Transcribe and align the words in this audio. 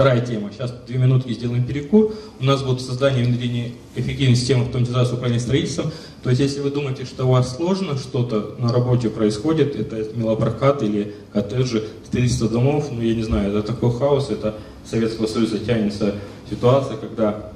вторая 0.00 0.24
тема. 0.24 0.50
Сейчас 0.50 0.72
две 0.86 0.96
минутки 0.96 1.30
сделаем 1.34 1.62
перекур. 1.66 2.14
У 2.40 2.44
нас 2.44 2.62
будет 2.62 2.80
создание 2.80 3.22
внедрение 3.22 3.72
эффективной 3.94 4.34
системы 4.34 4.64
автоматизации 4.64 5.12
управления 5.12 5.40
строительством. 5.40 5.92
То 6.22 6.30
есть, 6.30 6.40
если 6.40 6.60
вы 6.60 6.70
думаете, 6.70 7.04
что 7.04 7.26
у 7.26 7.32
вас 7.32 7.54
сложно 7.54 7.98
что-то 7.98 8.56
на 8.58 8.72
работе 8.72 9.10
происходит, 9.10 9.76
это 9.76 10.06
мелопрокат 10.16 10.82
или 10.82 11.14
коттеджи, 11.34 11.84
строительство 12.06 12.48
домов, 12.48 12.88
ну, 12.90 13.02
я 13.02 13.14
не 13.14 13.22
знаю, 13.22 13.50
это 13.50 13.74
такой 13.74 13.92
хаос, 13.92 14.30
это 14.30 14.54
Советского 14.90 15.26
Союза 15.26 15.58
тянется 15.58 16.14
ситуация, 16.48 16.96
когда 16.96 17.52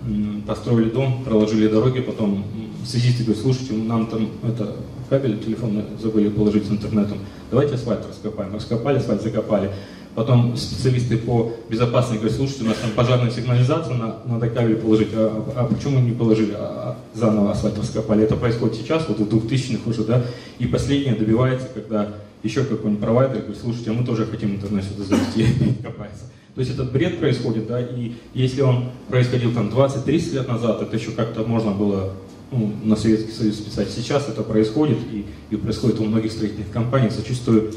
построили 0.46 0.90
дом, 0.90 1.24
проложили 1.24 1.66
дороги, 1.66 2.00
потом 2.00 2.44
связисты 2.86 3.24
говорят, 3.24 3.42
слушайте, 3.42 3.72
нам 3.72 4.06
там 4.06 4.28
это 4.42 4.76
кабель 5.08 5.38
телефонный 5.42 5.84
забыли 5.98 6.28
положить 6.28 6.66
с 6.66 6.70
интернетом, 6.70 7.18
давайте 7.50 7.74
асфальт 7.76 8.06
раскопаем. 8.06 8.54
Раскопали, 8.54 8.98
асфальт 8.98 9.22
закопали. 9.22 9.70
Потом 10.14 10.56
специалисты 10.56 11.16
по 11.18 11.52
безопасности 11.68 12.18
говорят, 12.18 12.36
слушайте, 12.36 12.64
у 12.64 12.68
нас 12.68 12.76
там 12.76 12.90
пожарная 12.92 13.30
сигнализация, 13.32 13.94
на, 13.94 14.18
надо 14.24 14.48
кабель 14.48 14.76
положить, 14.76 15.08
а, 15.12 15.44
а 15.56 15.64
почему 15.64 15.98
не 15.98 16.12
положили, 16.12 16.52
а, 16.52 16.96
а 17.14 17.18
заново 17.18 17.50
асфальт 17.50 17.76
раскопали? 17.78 18.22
Это 18.22 18.36
происходит 18.36 18.76
сейчас, 18.76 19.08
вот 19.08 19.18
в 19.18 19.28
2000-х 19.28 19.90
уже, 19.90 20.04
да, 20.04 20.24
и 20.60 20.66
последнее 20.66 21.16
добивается, 21.16 21.66
когда 21.74 22.14
еще 22.44 22.62
какой-нибудь 22.62 23.02
провайдер 23.02 23.38
говорит, 23.38 23.58
слушайте, 23.60 23.90
а 23.90 23.94
мы 23.94 24.04
тоже 24.04 24.26
хотим 24.26 24.54
интернет 24.54 24.84
сюда 24.84 25.04
завести, 25.04 25.46
копается. 25.82 26.26
То 26.54 26.60
есть 26.60 26.72
этот 26.72 26.92
бред 26.92 27.18
происходит, 27.18 27.66
да, 27.66 27.80
и 27.80 28.12
если 28.34 28.60
он 28.60 28.90
происходил 29.08 29.52
там 29.52 29.68
20-30 29.68 30.34
лет 30.34 30.48
назад, 30.48 30.80
это 30.80 30.96
еще 30.96 31.10
как-то 31.10 31.42
можно 31.42 31.72
было 31.72 32.12
ну, 32.52 32.72
на 32.84 32.94
Советский 32.94 33.32
Союз 33.32 33.56
списать. 33.56 33.88
Сейчас 33.90 34.28
это 34.28 34.44
происходит, 34.44 34.98
и, 35.10 35.26
и 35.50 35.56
происходит 35.56 35.98
у 35.98 36.04
многих 36.04 36.30
строительных 36.30 36.70
компаний. 36.70 37.10
Зачастую 37.10 37.72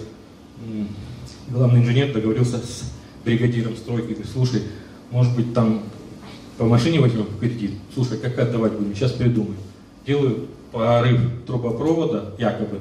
главный 1.49 1.81
инженер 1.81 2.13
договорился 2.13 2.57
с 2.57 2.91
бригадиром 3.23 3.75
стройки, 3.75 4.07
говорит, 4.07 4.27
слушай, 4.31 4.61
может 5.11 5.35
быть 5.35 5.53
там 5.53 5.83
по 6.57 6.65
машине 6.65 6.99
возьмем 6.99 7.27
кредит, 7.39 7.71
слушай, 7.93 8.17
как 8.17 8.37
отдавать 8.39 8.73
будем, 8.73 8.95
сейчас 8.95 9.11
придумаем. 9.11 9.57
Делаю 10.05 10.47
порыв 10.71 11.19
трубопровода, 11.45 12.33
якобы, 12.37 12.79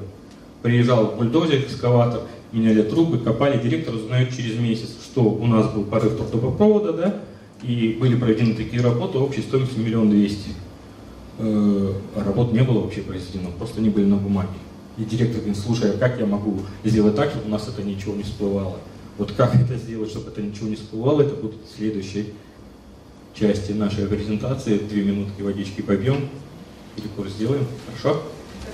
приезжал 0.61 1.15
бульдозер, 1.17 1.59
экскаватор, 1.59 2.21
меняли 2.51 2.81
трубы, 2.81 3.19
копали, 3.19 3.61
директор 3.61 3.95
узнает 3.95 4.35
через 4.35 4.57
месяц, 4.57 4.89
что 5.03 5.23
у 5.23 5.45
нас 5.45 5.71
был 5.71 5.83
порыв 5.83 6.17
трубопровода, 6.29 6.93
да, 6.93 7.21
и 7.63 7.97
были 7.99 8.15
проведены 8.15 8.55
такие 8.55 8.81
работы 8.81 9.17
общей 9.17 9.41
стоимостью 9.41 9.83
миллион 9.83 10.09
двести. 10.09 10.49
Э, 11.39 11.93
а 12.15 12.23
работ 12.23 12.51
не 12.51 12.61
было 12.61 12.81
вообще 12.81 13.01
произведено, 13.01 13.49
просто 13.57 13.79
они 13.79 13.89
были 13.89 14.05
на 14.05 14.17
бумаге. 14.17 14.49
И 14.97 15.03
директор 15.03 15.41
говорит, 15.41 15.57
слушай, 15.57 15.91
а 15.93 15.97
как 15.97 16.19
я 16.19 16.25
могу 16.25 16.59
сделать 16.83 17.15
так, 17.15 17.29
чтобы 17.29 17.45
у 17.45 17.49
нас 17.49 17.67
это 17.67 17.83
ничего 17.83 18.15
не 18.15 18.23
всплывало? 18.23 18.79
Вот 19.17 19.31
как 19.31 19.53
это 19.55 19.75
сделать, 19.75 20.09
чтобы 20.09 20.31
это 20.31 20.41
ничего 20.41 20.67
не 20.67 20.75
всплывало, 20.75 21.21
это 21.21 21.35
будет 21.35 21.55
в 21.55 21.77
следующей 21.77 22.33
части 23.33 23.71
нашей 23.73 24.07
презентации. 24.07 24.77
Две 24.77 25.03
минутки 25.03 25.41
водички 25.41 25.81
побьем, 25.81 26.29
перекур 26.95 27.29
сделаем, 27.29 27.67
хорошо? 27.85 28.23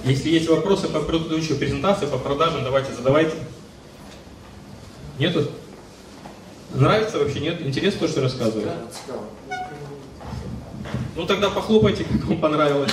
Если 0.06 0.30
есть 0.30 0.50
вопросы 0.50 0.88
по 0.88 1.02
предыдущей 1.02 1.56
презентации, 1.56 2.06
по 2.06 2.18
продажам, 2.18 2.64
давайте 2.64 2.94
задавайте. 2.94 3.36
Нету? 5.20 5.48
Нравится 6.74 7.20
вообще, 7.20 7.40
нет? 7.40 7.62
Интересно 7.62 8.02
то, 8.02 8.08
что 8.08 8.22
рассказываю? 8.22 8.72
Ну 11.16 11.26
тогда 11.26 11.50
похлопайте, 11.50 12.06
как 12.06 12.26
вам 12.26 12.40
понравилось. 12.40 12.92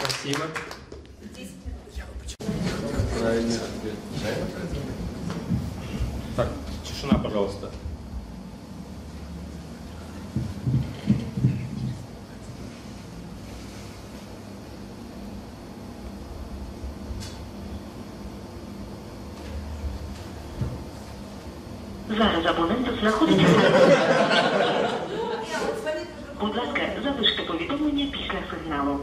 Спасибо. 0.00 0.46
Так, 6.36 6.48
тишина, 6.86 7.18
пожалуйста. 7.18 7.70
Зараз 22.08 22.46
абонент 22.46 22.88
знаходиться. 23.00 23.46
Будь 26.40 26.56
ласка, 26.56 26.80
залиште 27.04 27.42
повідомлення 27.42 28.06
після 28.12 28.38
сигналу. 28.50 28.98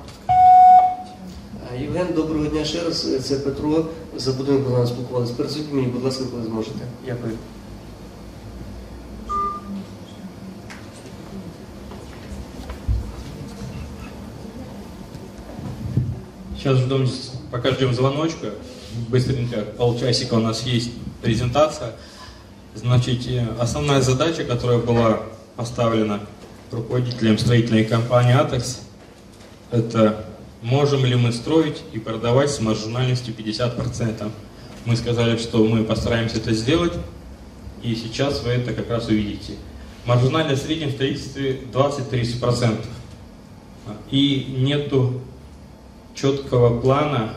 Євген, 1.81 2.07
доброго 2.15 2.47
дня 2.47 2.65
ще 2.65 2.85
раз. 2.85 3.25
Це 3.25 3.37
Петро. 3.37 3.85
За 4.17 4.33
будинку 4.33 4.71
нас 4.71 4.89
спілкувалися. 4.89 5.35
Перезвіть 5.35 5.73
мені, 5.73 5.87
будь 5.87 6.05
ласка, 6.05 6.25
коли 6.31 6.43
зможете. 6.43 6.79
Дякую. 7.07 7.33
Сейчас 16.57 16.79
ждем, 16.79 17.09
пока 17.51 17.71
ждем 17.73 17.95
звоночка. 17.95 18.49
Быстренько, 19.11 19.63
полчасика 19.77 20.37
у 20.37 20.41
нас 20.41 20.67
есть 20.67 20.91
презентация. 21.23 21.93
Значит, 22.75 23.27
э, 23.29 23.47
основная 23.61 24.01
задача, 24.01 24.45
которая 24.45 24.79
была 24.79 25.21
поставлена 25.57 26.21
руководителем 26.73 27.39
строительной 27.39 27.85
компании 27.85 28.35
«Атекс», 28.35 28.81
это 29.71 30.25
можем 30.64 31.06
ли 31.06 31.16
мы 31.16 31.32
строить 31.34 31.84
и 31.92 32.00
продавать 32.00 32.50
с 32.50 32.60
маржинальностью 32.60 33.36
50%. 33.36 34.32
Мы 34.86 34.96
сказали, 34.96 35.38
что 35.38 35.64
мы 35.64 35.84
постараемся 35.84 36.38
это 36.38 36.54
сделать, 36.54 36.94
и 37.84 37.96
сейчас 37.96 38.42
вы 38.44 38.52
это 38.52 38.74
как 38.74 38.90
раз 38.90 39.08
увидите. 39.08 39.54
Маржинальность 40.06 40.64
в 40.64 40.66
среднем 40.66 40.92
строительстве 40.92 41.60
20-30%. 41.72 42.86
И 44.10 44.56
нету 44.58 45.22
четкого 46.16 46.80
плана, 46.80 47.34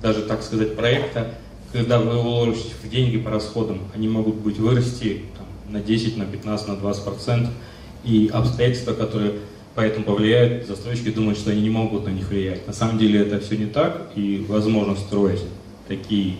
даже 0.00 0.22
так 0.22 0.42
сказать, 0.42 0.76
проекта, 0.76 1.34
когда 1.72 1.98
вы 1.98 2.16
уложите 2.16 2.70
в 2.82 2.88
деньги 2.88 3.18
по 3.18 3.30
расходам, 3.30 3.80
они 3.94 4.08
могут 4.08 4.36
быть 4.36 4.58
вырасти 4.58 5.22
там, 5.36 5.46
на 5.72 5.80
10, 5.80 6.16
на 6.16 6.24
15, 6.24 6.68
на 6.68 6.76
20 6.76 7.04
процентов. 7.04 7.52
И 8.04 8.30
обстоятельства, 8.32 8.94
которые 8.94 9.40
поэтому 9.74 10.04
повлияют, 10.04 10.66
застройщики 10.66 11.10
думают, 11.10 11.38
что 11.38 11.50
они 11.50 11.62
не 11.62 11.70
могут 11.70 12.04
на 12.04 12.10
них 12.10 12.28
влиять. 12.28 12.66
На 12.66 12.72
самом 12.72 12.98
деле 12.98 13.20
это 13.20 13.40
все 13.40 13.56
не 13.56 13.66
так, 13.66 14.10
и 14.14 14.44
возможно 14.48 14.96
строить 14.96 15.42
такие 15.86 16.36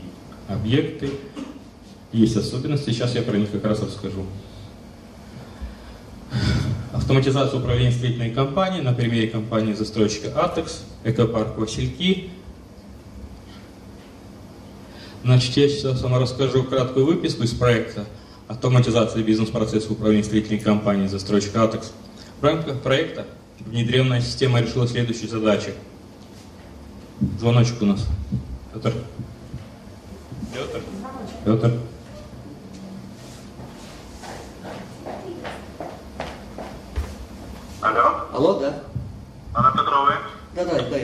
объекты. 0.48 1.10
Есть 2.12 2.36
особенности, 2.36 2.90
сейчас 2.90 3.14
я 3.14 3.22
про 3.22 3.36
них 3.36 3.50
как 3.50 3.64
раз 3.64 3.82
расскажу. 3.82 4.24
Автоматизация 6.92 7.60
управления 7.60 7.92
строительной 7.92 8.30
компанией 8.30 8.82
на 8.82 8.92
примере 8.92 9.28
компании 9.28 9.72
застройщика 9.72 10.44
Атекс, 10.44 10.84
экопарк 11.04 11.56
Васильки, 11.56 12.30
Значит, 15.28 15.56
я 15.56 15.68
сейчас 15.68 16.00
вам 16.00 16.16
расскажу 16.16 16.62
краткую 16.64 17.04
выписку 17.04 17.42
из 17.42 17.50
проекта 17.50 18.06
«Автоматизация 18.46 19.22
бизнес-процесса 19.22 19.92
управления 19.92 20.24
строительной 20.24 20.60
компанией 20.60 21.08
застройщика 21.08 21.64
«Атекс». 21.64 21.92
В 22.41 22.45
рамках 22.45 22.81
проекта 22.81 23.25
внедренная 23.59 24.21
система 24.21 24.61
решила 24.61 24.87
следующие 24.87 25.29
задачи. 25.29 25.73
Звоночек 27.39 27.81
у 27.81 27.85
нас. 27.85 28.07
Петр. 28.73 28.93
Петр. 30.53 30.81
Петр. 31.45 31.71
Алло, 37.81 38.27
Алло, 38.33 38.59
да? 38.59 38.73
Анна 39.53 39.71
Петрове. 39.71 40.17
Да, 40.55 40.65
да, 40.65 40.81
дай. 40.89 41.01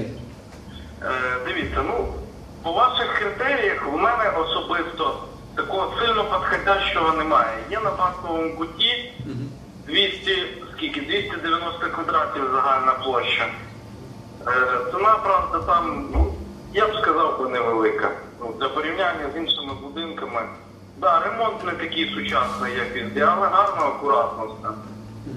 Е, 1.02 1.12
дивіться, 1.48 1.84
ну, 1.88 2.14
по 2.64 2.72
ваших 2.72 3.20
критеріях 3.20 3.88
у 3.94 3.98
мене 3.98 4.30
особисто 4.30 5.24
такого 5.56 5.94
сильно 6.00 6.24
підходящого 6.24 7.18
немає. 7.18 7.58
Є 7.72 7.80
на 7.80 7.92
банковому 7.92 8.58
куті 8.58 9.14
200, 9.88 10.48
скільки? 10.77 11.01
290 11.01 11.87
квадратів 11.91 12.43
загальна 12.53 12.93
площа. 13.05 13.47
Е, 14.47 14.53
ціна, 14.91 15.15
правда, 15.15 15.59
там, 15.59 16.09
ну, 16.13 16.35
я 16.73 16.89
б 16.89 16.97
сказав, 17.03 17.39
би 17.39 17.49
невелика. 17.49 18.11
Ну, 18.41 18.55
для 18.61 18.69
порівняння 18.69 19.31
з 19.35 19.37
іншими 19.37 19.73
будинками. 19.83 20.43
Да, 20.99 21.21
ремонт 21.21 21.65
не 21.65 21.73
такий 21.73 22.15
сучасний, 22.15 22.75
як 22.75 22.95
везде, 22.95 23.21
але 23.21 23.49
гарно, 23.49 23.85
акуратно 23.85 24.47
все. 24.47 24.69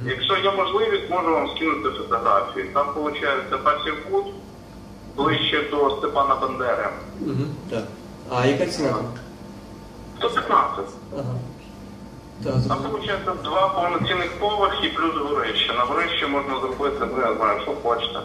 Якщо 0.06 0.38
є 0.38 0.52
можливість, 0.52 1.10
можу 1.10 1.34
вам 1.34 1.50
скинути 1.56 1.90
фотографії. 1.90 2.66
Там, 2.74 2.88
виходить, 2.88 3.64
перший 3.64 3.92
кут 3.92 4.26
ближче 5.16 5.64
до 5.72 5.90
Степана 5.90 6.36
Бандери. 6.36 6.90
Угу. 7.22 7.44
Так. 7.70 7.84
А 8.30 8.46
яка 8.46 8.66
ціна? 8.66 8.94
115. 10.20 10.86
Ага. 11.14 11.24
Там, 12.44 12.54
зрозуміло. 12.62 12.90
виходить, 12.90 13.42
два 13.44 13.68
повноцінних 13.68 14.32
поверхи 14.40 14.90
плюс 14.96 15.16
горище. 15.16 15.74
На 15.74 15.84
горище 15.84 16.28
можна 16.28 16.60
зробити, 16.60 17.08
ну 17.16 17.22
я 17.22 17.36
знаю, 17.36 17.62
що 17.62 17.72
хочете. 17.84 18.20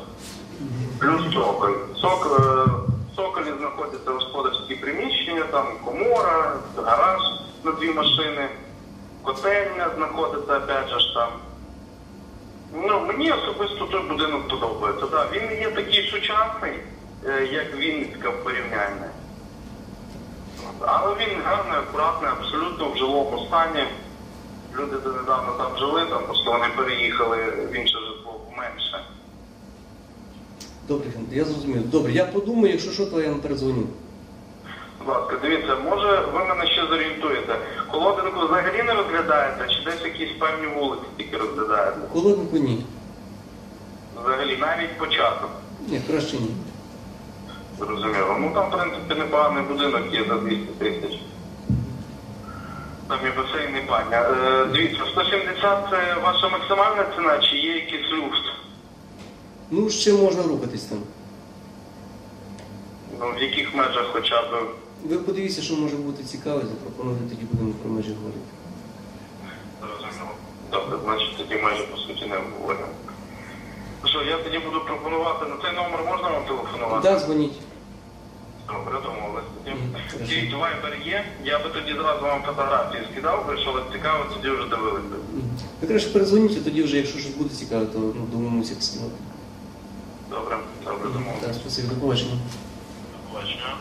Плюс 1.00 1.34
цоколь. 1.34 1.72
Сок, 1.96 2.26
е, 2.26 2.70
в 3.12 3.16
цоколі 3.16 3.52
знаходяться 3.58 4.10
господарські 4.10 4.74
приміщення, 4.74 5.42
там 5.42 5.66
комора, 5.84 6.56
гараж 6.76 7.20
на 7.64 7.72
дві 7.72 7.92
машини. 7.92 8.48
котельня 9.22 9.90
знаходиться 9.96 10.56
опять 10.56 10.88
же 10.88 11.00
ж 11.00 11.14
там. 11.14 11.28
Ну, 12.74 13.00
мені 13.00 13.32
особисто 13.32 13.84
той 13.84 14.02
будинок 14.02 14.48
подобається. 14.48 15.06
Да, 15.06 15.26
він 15.32 15.46
не 15.46 15.60
є 15.60 15.70
такий 15.70 16.10
сучасний, 16.10 16.72
е, 17.26 17.48
як 17.52 17.76
Вінницька 17.76 18.30
в 18.30 18.44
порівнянні. 18.44 19.06
Але 20.80 21.14
він 21.14 21.42
гарний, 21.44 21.78
акуратний, 21.78 22.30
абсолютно 22.30 22.88
в 22.88 22.96
жилому 22.96 23.46
стані. 23.46 23.84
Люди 24.78 24.96
донедавна 25.04 25.52
там 25.58 25.76
жили, 25.78 26.06
там 26.10 26.24
просто 26.24 26.52
вони 26.52 26.66
переїхали 26.76 27.36
в 27.70 27.74
інше 27.76 27.98
житло 27.98 28.40
менше. 28.56 29.04
Добре, 30.88 31.10
я 31.30 31.44
зрозумів. 31.44 31.90
Добре, 31.90 32.12
я 32.12 32.24
подумаю, 32.24 32.72
якщо 32.72 32.90
що, 32.92 33.06
то 33.06 33.20
я 33.22 33.30
вам 33.30 33.40
передзвоню. 33.40 33.86
Будь 34.98 35.08
ласка, 35.08 35.36
дивіться, 35.42 35.76
може 35.76 36.26
ви 36.32 36.44
мене 36.44 36.66
ще 36.66 36.86
зорієнтуєте. 36.86 37.56
Колодинку 37.90 38.46
взагалі 38.46 38.82
не 38.82 38.94
розглядаєте, 38.94 39.68
чи 39.68 39.84
десь 39.90 40.04
якісь 40.04 40.38
певні 40.38 40.66
вулиці 40.66 41.02
тільки 41.16 41.36
розглядаєте? 41.36 41.98
Холоднику 42.12 42.56
ні. 42.56 42.84
Взагалі 44.22 44.56
навіть 44.56 44.98
початок. 44.98 45.50
Ні, 45.88 46.00
краще 46.06 46.36
ні. 46.36 46.50
Зрозуміло. 47.78 48.36
Ну 48.40 48.50
там, 48.54 48.70
в 48.70 48.72
принципі, 48.72 49.14
непоганий 49.14 49.62
будинок 49.64 50.02
є 50.12 50.24
за 50.28 50.34
200 50.34 50.66
тисяч. 50.78 51.20
Там 53.12 53.20
і 53.26 53.30
басейн, 53.30 53.76
і 53.76 53.80
баня. 53.90 54.20
Е, 54.20 54.64
дивіться, 54.64 55.02
170 55.12 55.86
це 55.90 56.14
ваша 56.14 56.48
максимальна 56.48 57.04
ціна, 57.16 57.38
чи 57.38 57.56
є 57.56 57.74
якийсь 57.74 58.10
люфт? 58.12 58.44
Ну, 59.70 59.90
ще 59.90 60.12
можна 60.12 60.42
рухатись 60.42 60.84
там. 60.84 60.98
Ну, 63.20 63.32
в 63.38 63.42
яких 63.42 63.74
межах 63.74 64.06
хоча 64.12 64.42
б 64.42 64.46
Ви 65.04 65.18
подивіться, 65.18 65.62
що 65.62 65.74
може 65.76 65.96
бути 65.96 66.24
цікаве, 66.24 66.60
запропонуйте 66.60 67.22
тоді 67.28 67.44
будемо 67.52 67.72
про 67.72 67.90
межі 67.90 68.12
говорити. 68.14 68.46
зрозуміло. 69.80 70.34
Добре, 70.70 70.98
значить 71.04 71.36
тоді 71.36 71.62
майже 71.62 71.82
по 71.82 71.96
суті 71.96 72.26
не 72.26 72.36
обговорюємо. 72.36 72.92
Ну 74.02 74.08
Що, 74.08 74.22
я 74.22 74.38
тоді 74.38 74.58
буду 74.58 74.80
пропонувати 74.80 75.46
на 75.46 75.56
цей 75.62 75.72
номер 75.76 76.00
можна 76.06 76.30
вам 76.30 76.44
телефонувати? 76.44 77.08
Так, 77.08 77.20
дзвоніть. 77.20 77.60
Добре, 78.68 79.00
домовились 79.00 79.31
хорошо. 80.12 80.32
Є. 81.06 81.24
Я 81.44 81.58
би 81.58 81.64
тоді 81.70 81.92
зразу 81.92 82.22
вам 82.22 82.42
фотографії 82.42 83.02
скидав, 83.12 83.46
би, 83.46 83.58
що 83.58 83.72
вас 83.72 83.82
цікаво, 83.92 84.24
тоді 84.34 84.50
вже 84.50 84.68
дивилися. 84.68 85.06
Ви 85.80 85.88
краще 85.88 86.10
перезвоніть, 86.10 86.64
тоді 86.64 86.82
вже, 86.82 86.96
якщо 86.96 87.18
щось 87.18 87.34
буде 87.34 87.54
цікаве, 87.54 87.86
то 87.86 87.98
ну, 87.98 88.26
домовимося 88.32 88.72
як 88.74 88.82
сказати. 88.82 89.12
Добре, 90.30 90.56
добре, 90.84 91.08
домовились. 91.12 91.40
Так, 91.40 91.54
спасибі, 91.54 91.88
до 91.88 91.94
побачення. 91.94 92.36
До 93.12 93.28
побачення. 93.28 93.76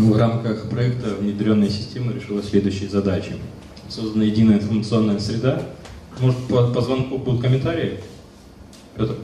В 0.00 0.16
рамках 0.16 0.68
проекта 0.68 1.14
внедренная 1.14 1.70
система 1.70 2.12
решила 2.12 2.42
следующие 2.42 2.88
задачи. 2.88 3.32
Создана 3.88 4.24
единая 4.24 4.58
информационная 4.58 5.18
среда. 5.18 5.62
Может, 6.20 6.38
по, 6.48 6.66
по 6.72 6.80
звонку 6.82 7.18
будут 7.18 7.42
комментарии? 7.42 8.00
Петр? 8.96 9.16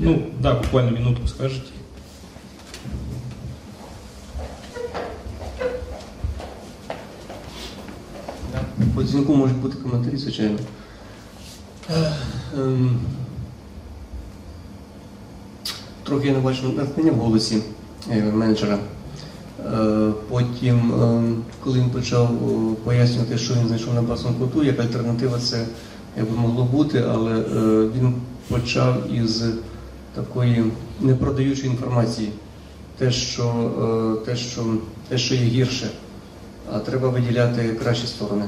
Ну, 0.00 0.30
да, 0.40 0.54
буквально 0.54 0.90
минутку 0.90 1.26
скажете. 1.26 1.66
По 8.94 9.02
дзвінку 9.02 9.34
можуть 9.34 9.56
бути 9.56 9.76
коментарі, 9.76 10.16
звичайно. 10.16 10.58
Е, 11.90 12.12
ем, 12.54 13.00
Трохи 16.02 16.26
я 16.26 16.32
не 16.32 16.40
бачу 16.40 16.68
натхнення 16.68 17.12
в 17.12 17.14
голосі 17.14 17.56
е, 17.56 17.60
Менеджера. 18.07 18.77
Е, 19.73 20.11
Потім, 20.29 20.93
ем, 21.03 21.43
коли 21.63 21.79
він 21.79 21.89
почав 21.89 22.25
е, 22.31 22.75
пояснювати, 22.83 23.37
що 23.37 23.53
він 23.53 23.67
знайшов 23.67 23.93
на 23.93 24.01
басовому 24.01 24.39
коту, 24.39 24.63
як 24.63 24.79
альтернатива 24.79 25.39
це 25.39 25.65
якби 26.17 26.37
могло 26.37 26.63
бути, 26.63 27.05
але 27.09 27.31
е, 27.31 27.43
він 27.97 28.15
почав 28.47 29.11
із 29.13 29.43
такої 30.15 30.63
непродаючої 31.01 31.67
інформації. 31.67 32.31
Те, 32.97 33.11
що, 33.11 33.43
е, 34.23 34.25
те, 34.25 34.35
що, 34.35 34.65
те, 35.09 35.17
що 35.17 35.35
є 35.35 35.41
гірше, 35.41 35.89
а 36.73 36.79
треба 36.79 37.09
виділяти 37.09 37.73
кращі 37.73 38.07
сторони 38.07 38.45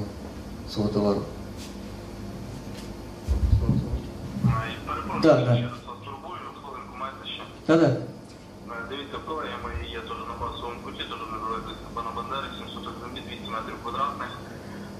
свого 0.74 0.89
товару. 0.89 1.21
Перепрошую, 4.88 5.21
Да, 5.24 5.33
да. 5.33 5.69
ще 7.68 8.17
квадратних. 13.88 14.31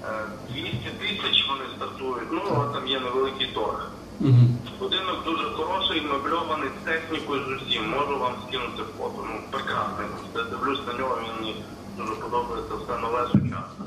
Е, 0.04 0.52
200 0.52 0.90
тисяч 1.00 1.48
вони 1.48 1.64
стартують, 1.76 2.28
ну, 2.32 2.40
але 2.54 2.74
там 2.74 2.88
є 2.88 3.00
невеликий 3.00 3.46
торг. 3.54 3.90
Угу. 4.20 4.44
Будинок 4.80 5.18
дуже 5.24 5.44
хороший, 5.44 6.00
мебльований 6.00 6.68
з 6.82 6.84
технікою 6.84 7.40
з 7.44 7.62
усім. 7.62 7.90
Можу 7.90 8.18
вам 8.18 8.32
скинути 8.48 8.82
фото. 8.98 9.18
Ну, 9.28 9.34
прекрасний. 9.50 10.06
Я 10.34 10.42
дивлюсь 10.42 10.86
на 10.86 10.92
нього, 10.98 11.18
він 11.22 11.34
мені 11.40 11.54
дуже 11.98 12.14
подобається, 12.14 12.74
все 12.74 12.98
нове, 12.98 13.26
сучасне. 13.32 13.84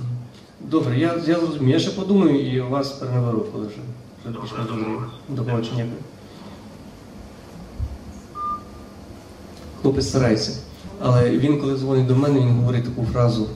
Добре, 0.59 0.97
я, 0.97 1.13
я 1.27 1.39
зрозумів. 1.39 1.69
Я 1.69 1.79
ще 1.79 1.91
подумаю 1.91 2.51
і 2.51 2.61
у 2.61 2.69
вас 2.69 2.91
перенаберу, 2.91 3.45
коли 3.51 3.67
вже. 3.67 3.77
Добре, 4.25 4.41
більш 4.41 4.51
До 5.29 5.43
побачення. 5.43 5.85
Хлопець 9.81 10.09
старається. 10.09 10.51
Але 11.01 11.29
він, 11.29 11.61
коли 11.61 11.77
дзвонить 11.77 12.07
до 12.07 12.15
мене, 12.15 12.39
він 12.39 12.51
говорить 12.51 12.85
таку 12.85 13.07
фразу. 13.13 13.47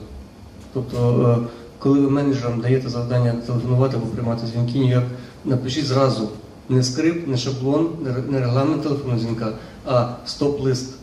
Тобто, 0.76 1.26
е, 1.42 1.48
коли 1.78 2.00
ви 2.00 2.10
менеджерам 2.10 2.60
даєте 2.60 2.88
завдання 2.88 3.32
телефонувати 3.32 3.96
або 3.96 4.06
приймати 4.06 4.46
дзвінки, 4.46 4.78
ніяк 4.78 5.04
напишіть 5.44 5.86
зразу 5.86 6.28
не 6.68 6.82
скрипт, 6.82 7.28
не 7.28 7.36
шаблон, 7.36 7.90
не 8.28 8.40
регламент 8.40 8.82
телефонного 8.82 9.20
дзвінка, 9.20 9.52
а 9.86 10.08
стоп-лист. 10.26 10.94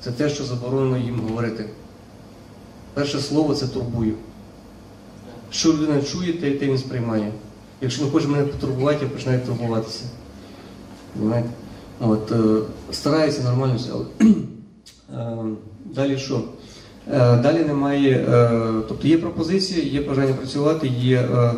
Це 0.00 0.10
те, 0.10 0.28
що 0.28 0.44
заборонено 0.44 0.98
їм 0.98 1.20
говорити. 1.28 1.64
Перше 2.94 3.18
слово 3.18 3.54
це 3.54 3.66
турбую. 3.66 4.14
Що 5.50 5.72
людина 5.72 6.02
чує, 6.02 6.32
те, 6.32 6.50
те 6.50 6.66
він 6.66 6.78
сприймає. 6.78 7.32
Якщо 7.80 8.04
не 8.04 8.10
хоче 8.10 8.28
мене 8.28 8.44
потурбувати, 8.44 9.04
я 9.04 9.10
починаю 9.10 9.40
турбуватися. 9.40 10.04
От, 12.00 12.32
е, 12.32 12.36
старається 12.92 13.42
нормально 13.42 13.76
все. 13.76 13.92
Далі 15.94 16.18
що? 16.18 16.42
Е, 17.12 17.36
Далі 17.36 17.64
немає, 17.64 18.10
е, 18.10 18.50
тобто 18.88 19.08
є 19.08 19.18
пропозиція, 19.18 19.86
є 19.86 20.00
бажання 20.00 20.32
працювати, 20.32 20.88
є, 21.00 21.16
е, 21.16 21.52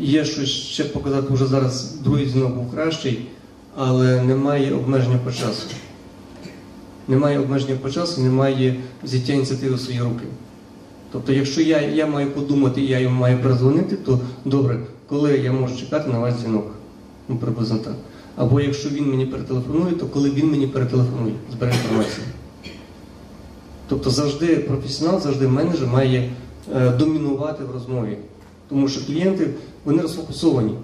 є 0.00 0.24
щось 0.24 0.48
ще 0.48 0.84
показати, 0.84 1.34
вже 1.34 1.46
зараз 1.46 1.92
другий 2.04 2.26
дзвінок 2.26 2.54
був 2.54 2.70
кращий, 2.70 3.26
але 3.76 4.22
немає 4.22 4.74
обмеження 4.74 5.18
по 5.24 5.32
часу. 5.32 5.66
Немає 7.08 7.38
обмеження 7.38 7.76
по 7.82 7.90
часу, 7.90 8.20
немає 8.20 8.76
взяття 9.04 9.32
ініціативи 9.32 9.74
в 9.74 9.80
свої 9.80 10.00
руки. 10.00 10.24
Тобто, 11.12 11.32
якщо 11.32 11.60
я, 11.60 11.80
я 11.80 12.06
маю 12.06 12.30
подумати 12.30 12.80
і 12.80 12.86
я 12.86 12.98
йому 12.98 13.20
маю 13.20 13.38
перезвонити, 13.38 13.96
то 13.96 14.20
добре, 14.44 14.80
коли 15.06 15.38
я 15.38 15.52
можу 15.52 15.76
чекати 15.76 16.10
на 16.10 16.18
ваш 16.18 16.34
дзвінок? 16.34 16.66
Ну, 17.28 17.36
приблизно 17.36 17.78
так. 17.78 17.94
Або 18.36 18.60
якщо 18.60 18.88
він 18.88 19.10
мені 19.10 19.26
перетелефонує, 19.26 19.92
то 19.92 20.06
коли 20.06 20.30
він 20.30 20.50
мені 20.50 20.66
перетелефонує, 20.66 21.34
збере 21.52 21.72
інформацію. 21.72 22.26
Тобто 23.88 24.10
завжди 24.10 24.56
професіонал, 24.56 25.20
завжди 25.20 25.48
менеджер 25.48 25.86
має 25.86 26.30
е, 26.74 26.90
домінувати 26.90 27.64
в 27.64 27.70
розмові. 27.70 28.16
Тому 28.68 28.88
що 28.88 29.06
клієнти 29.06 29.50
вони 29.84 30.02
розфокусовані. 30.02 30.74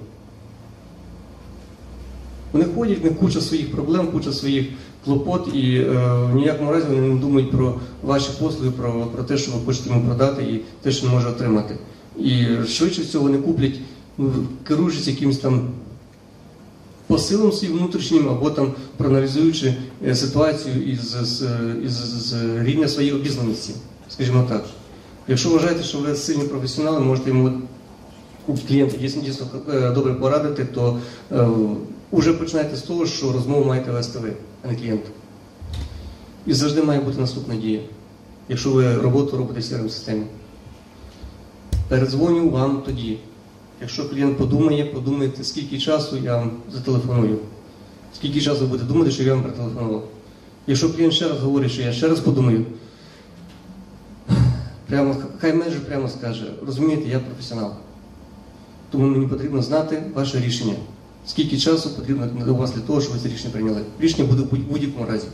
Вони 2.53 2.65
ходять, 2.65 3.01
в 3.01 3.05
них 3.05 3.19
куча 3.19 3.41
своїх 3.41 3.73
проблем, 3.73 4.07
куча 4.13 4.33
своїх 4.33 4.67
клопот, 5.05 5.49
і 5.55 5.77
е, 5.77 5.89
в 6.33 6.35
ніякому 6.35 6.73
разі 6.73 6.87
вони 6.89 7.01
не 7.01 7.21
думають 7.21 7.51
про 7.51 7.75
ваші 8.03 8.31
послуги, 8.41 8.71
про, 8.71 8.93
про 8.93 9.23
те, 9.23 9.39
що 9.39 9.53
ви 9.53 9.59
хочете 9.67 9.91
йому 9.91 10.07
продати, 10.07 10.43
і 10.43 10.61
те, 10.83 10.91
що 10.91 11.07
він 11.07 11.13
може 11.13 11.29
отримати. 11.29 11.79
І 12.19 12.47
швидше 12.69 13.03
всього 13.03 13.25
вони 13.25 13.39
куплять, 13.39 13.75
ну, 14.19 14.33
керуючись 14.69 15.09
якимось 15.09 15.39
там 15.39 15.69
посилом 17.07 17.53
своїм 17.53 17.79
внутрішнім, 17.79 18.29
або 18.29 18.51
там 18.51 18.73
проаналізуючи 18.97 19.75
е, 20.07 20.15
ситуацію 20.15 20.83
із, 20.83 21.01
з, 21.01 21.49
із, 21.85 21.93
з 21.93 22.35
рівня 22.63 22.89
своєї 22.89 23.15
обізнаності, 23.15 23.73
скажімо 24.09 24.47
так. 24.49 24.65
Якщо 25.29 25.51
вважаєте, 25.51 25.83
що 25.83 25.99
ви 25.99 26.15
сильні 26.15 26.45
професіонали, 26.45 27.01
можете 27.01 27.31
йому 27.31 27.53
клієнту 28.69 28.97
дійсно, 28.97 29.23
дійсно 29.23 29.47
е, 29.73 29.91
добре 29.91 30.15
порадити, 30.15 30.65
то 30.65 30.99
е, 31.33 31.49
вже 32.13 32.33
починайте 32.33 32.77
з 32.77 32.83
того, 32.83 33.07
що 33.07 33.33
розмову 33.33 33.65
маєте 33.65 33.91
вести 33.91 34.19
ви, 34.19 34.33
а 34.65 34.69
не 34.69 34.77
клієнт. 34.77 35.03
І 36.47 36.53
завжди 36.53 36.83
має 36.83 37.01
бути 37.01 37.21
наступна 37.21 37.55
дія. 37.55 37.81
якщо 38.49 38.71
ви 38.71 38.97
роботу 38.97 39.37
робите 39.37 39.61
в 39.61 39.63
crm 39.63 39.89
системі 39.89 40.23
Передзвоню 41.89 42.51
вам 42.51 42.83
тоді. 42.87 43.19
Якщо 43.85 44.09
клієнт 44.09 44.38
подумає, 44.38 44.85
подумайте, 44.85 45.45
скільки 45.45 45.79
часу 45.79 46.17
я 46.17 46.37
вам 46.37 46.50
зателефоную. 46.73 47.38
Скільки 48.17 48.41
часу 48.41 48.61
ви 48.61 48.67
будете 48.67 48.88
думати, 48.88 49.11
що 49.11 49.23
я 49.23 49.35
вам 49.35 49.43
перетелефонував. 49.43 50.09
Якщо 50.67 50.93
клієнт 50.93 51.12
ще 51.12 51.29
раз 51.29 51.41
говорить, 51.41 51.73
що 51.73 51.83
я 51.83 51.93
ще 51.93 52.09
раз 52.09 52.21
подумаю, 52.21 52.67
прямо, 54.88 55.17
хай 55.38 55.53
менеджер 55.53 55.81
прямо 55.81 56.09
скаже, 56.09 56.47
розумієте, 56.67 57.09
я 57.09 57.19
професіонал. 57.19 57.71
Тому 58.91 59.07
мені 59.07 59.26
потрібно 59.26 59.62
знати 59.62 60.03
ваше 60.14 60.41
рішення. 60.41 60.75
Скільки 61.26 61.59
часу 61.59 61.91
потрібно 61.91 62.53
у 62.55 62.57
вас 62.57 62.73
для 62.73 62.81
того, 62.81 63.00
щоб 63.00 63.12
ви 63.12 63.19
це 63.19 63.29
рішення 63.29 63.53
прийняли. 63.53 63.81
Рішення 64.00 64.29
буде 64.29 64.43
в 64.43 64.50
будь-якому 64.73 65.07
разі. 65.07 65.26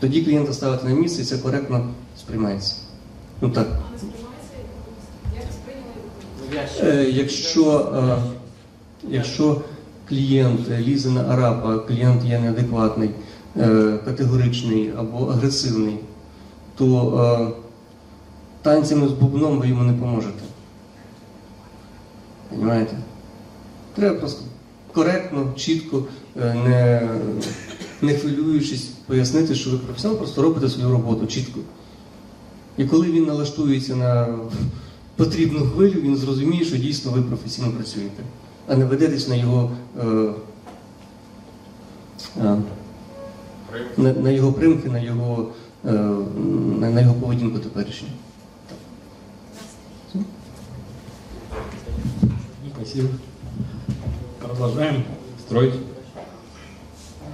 Тоді 0.00 0.22
клієнта 0.22 0.52
ставити 0.52 0.88
на 0.88 0.94
місце 0.94 1.22
і 1.22 1.24
це 1.24 1.38
коректно 1.38 1.90
сприймається. 2.18 2.74
Ну 3.40 3.50
так. 3.50 3.66
А 3.66 3.92
не 3.92 3.98
сприймається 3.98 4.28
як 5.34 5.46
сприйняли? 5.52 5.92
Е, 6.47 6.47
Якщо, 7.12 7.92
е, 7.96 8.16
якщо 9.08 9.60
клієнт 10.08 10.60
лізе 10.78 11.10
на 11.10 11.20
арапа, 11.20 11.78
клієнт 11.78 12.24
є 12.24 12.38
неадекватний, 12.38 13.10
е, 13.56 13.98
категоричний 14.04 14.92
або 14.96 15.26
агресивний, 15.26 15.98
то 16.76 17.18
е, 17.20 17.62
танцями 18.62 19.08
з 19.08 19.12
бубном 19.12 19.58
ви 19.58 19.68
йому 19.68 19.82
не 19.82 19.92
поможете. 19.92 20.42
Понимаєте? 22.50 22.96
Треба 23.94 24.18
просто 24.18 24.44
коректно, 24.92 25.52
чітко, 25.56 26.02
е, 26.42 26.54
не, 26.54 27.08
не 28.02 28.14
хвилюючись, 28.14 28.82
пояснити, 29.06 29.54
що 29.54 29.70
ви 29.70 29.78
професіонал, 29.78 30.18
просто 30.18 30.42
робите 30.42 30.68
свою 30.68 30.90
роботу 30.90 31.26
чітко. 31.26 31.60
І 32.76 32.84
коли 32.84 33.06
він 33.06 33.24
налаштується 33.24 33.96
на 33.96 34.38
потрібну 35.18 35.60
хвилю, 35.60 36.00
він 36.00 36.16
зрозуміє, 36.16 36.64
що 36.64 36.76
дійсно 36.76 37.12
ви 37.12 37.22
професійно 37.22 37.70
працюєте, 37.70 38.22
а 38.68 38.76
не 38.76 38.84
ведетесь 38.84 39.28
на 39.28 39.34
його, 39.34 39.70
е, 40.00 40.04
е, 42.40 42.56
на, 43.96 44.12
на 44.12 44.30
його 44.30 44.52
примки, 44.52 44.88
на 44.88 45.00
його, 45.00 45.48
е, 45.84 45.92
на, 46.78 46.90
на 46.90 47.00
його 47.00 47.14
поведінку 47.14 47.58
теперішню. 47.58 48.08
Спасибо. 52.76 53.08
Продолжаем 54.38 55.02
строить. 55.46 55.74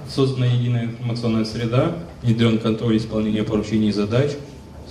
Создана 0.09 0.45
единая 0.45 0.85
информационная 0.85 1.45
среда, 1.45 1.95
внедрен 2.23 2.57
контроль 2.59 2.97
исполнения 2.97 3.43
поручений 3.43 3.89
и 3.89 3.91
задач, 3.91 4.31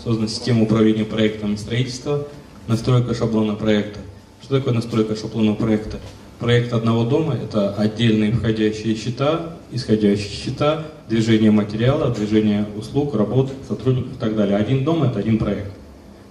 создана 0.03 0.29
система 0.29 0.63
управления 0.63 1.05
проектом 1.05 1.55
и 1.55 1.57
строительства, 1.57 2.27
настройка 2.66 3.14
шаблона 3.14 3.54
проекта. 3.54 4.00
Что 4.42 4.59
такое 4.59 4.75
настройка 4.75 5.16
шаблона 5.16 5.54
проекта? 5.54 5.99
Проект 6.38 6.73
одного 6.73 7.04
дома– 7.04 7.35
это 7.42 7.75
отдельные 7.75 8.33
входящие 8.33 8.97
счета, 8.97 9.56
исходящие 9.71 10.30
счета, 10.30 10.85
движение 11.09 11.50
материала, 11.50 12.12
движение 12.12 12.66
услуг, 12.76 13.14
работ, 13.14 13.52
сотрудников 13.68 14.12
и 14.12 14.18
так 14.21 14.37
далее. 14.37 14.56
Один 14.56 14.85
дом– 14.85 15.02
это 15.04 15.21
один 15.21 15.38
проект. 15.38 15.73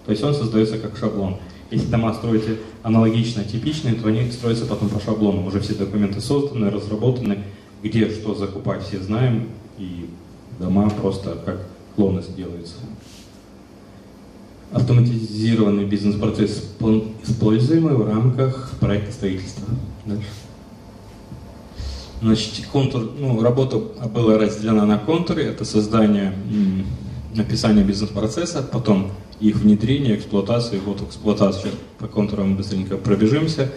То 0.05 0.11
есть 0.11 0.23
он 0.23 0.33
создается 0.33 0.77
как 0.77 0.97
шаблон. 0.97 1.37
Если 1.71 1.87
дома 1.87 2.13
строите 2.13 2.57
аналогично, 2.83 3.43
типичные, 3.43 3.95
то 3.95 4.09
они 4.09 4.29
строятся 4.31 4.65
потом 4.65 4.89
по 4.89 4.99
шаблону. 4.99 5.47
Уже 5.47 5.59
все 5.61 5.73
документы 5.73 6.21
созданы, 6.21 6.69
разработаны, 6.69 7.39
где 7.81 8.09
что 8.09 8.35
закупать, 8.35 8.83
все 8.83 8.99
знаем, 8.99 9.49
и 9.79 10.09
дома 10.59 10.89
просто 10.89 11.37
как 11.45 11.61
клоны 11.95 12.21
делаются. 12.35 12.75
Автоматизированный 14.73 15.85
бизнес-процесс 15.85 16.63
используемый 17.23 17.93
в 17.93 18.07
рамках 18.07 18.71
проекта 18.79 19.11
строительства. 19.11 19.67
Дальше. 20.05 20.27
Значит, 22.21 22.65
контур, 22.71 23.11
ну, 23.19 23.41
работа 23.41 23.77
была 23.77 24.37
разделена 24.37 24.85
на 24.85 24.97
контуры. 24.97 25.43
Это 25.43 25.63
создание, 25.63 26.33
написание 27.35 27.83
бизнес-процесса, 27.83 28.63
потом 28.63 29.11
их 29.39 29.57
внедрение, 29.57 30.15
эксплуатация, 30.15 30.79
вот 30.79 31.01
эксплуатация. 31.01 31.63
Сейчас 31.63 31.73
по 31.99 32.07
контурам 32.07 32.55
быстренько 32.55 32.97
пробежимся. 32.97 33.71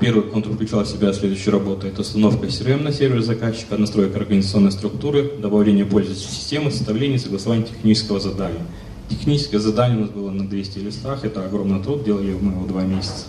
Первый 0.00 0.24
контур 0.24 0.52
включал 0.54 0.84
в 0.84 0.88
себя 0.88 1.12
следующую 1.12 1.52
работу. 1.52 1.86
Это 1.86 2.02
установка 2.02 2.46
CRM 2.46 2.82
на 2.82 2.92
сервер 2.92 3.22
заказчика, 3.22 3.76
настройка 3.76 4.18
организационной 4.18 4.72
структуры, 4.72 5.32
добавление 5.40 5.84
пользовательской 5.84 6.34
системы, 6.34 6.70
составление 6.70 7.16
и 7.16 7.20
согласование 7.20 7.66
технического 7.66 8.20
задания. 8.20 8.62
Техническое 9.08 9.58
задание 9.58 9.98
у 9.98 10.00
нас 10.02 10.10
было 10.10 10.30
на 10.30 10.48
200 10.48 10.78
листах, 10.78 11.24
это 11.24 11.44
огромный 11.44 11.82
труд, 11.82 12.04
делали 12.04 12.32
мы 12.32 12.52
его 12.52 12.66
два 12.66 12.82
месяца. 12.82 13.26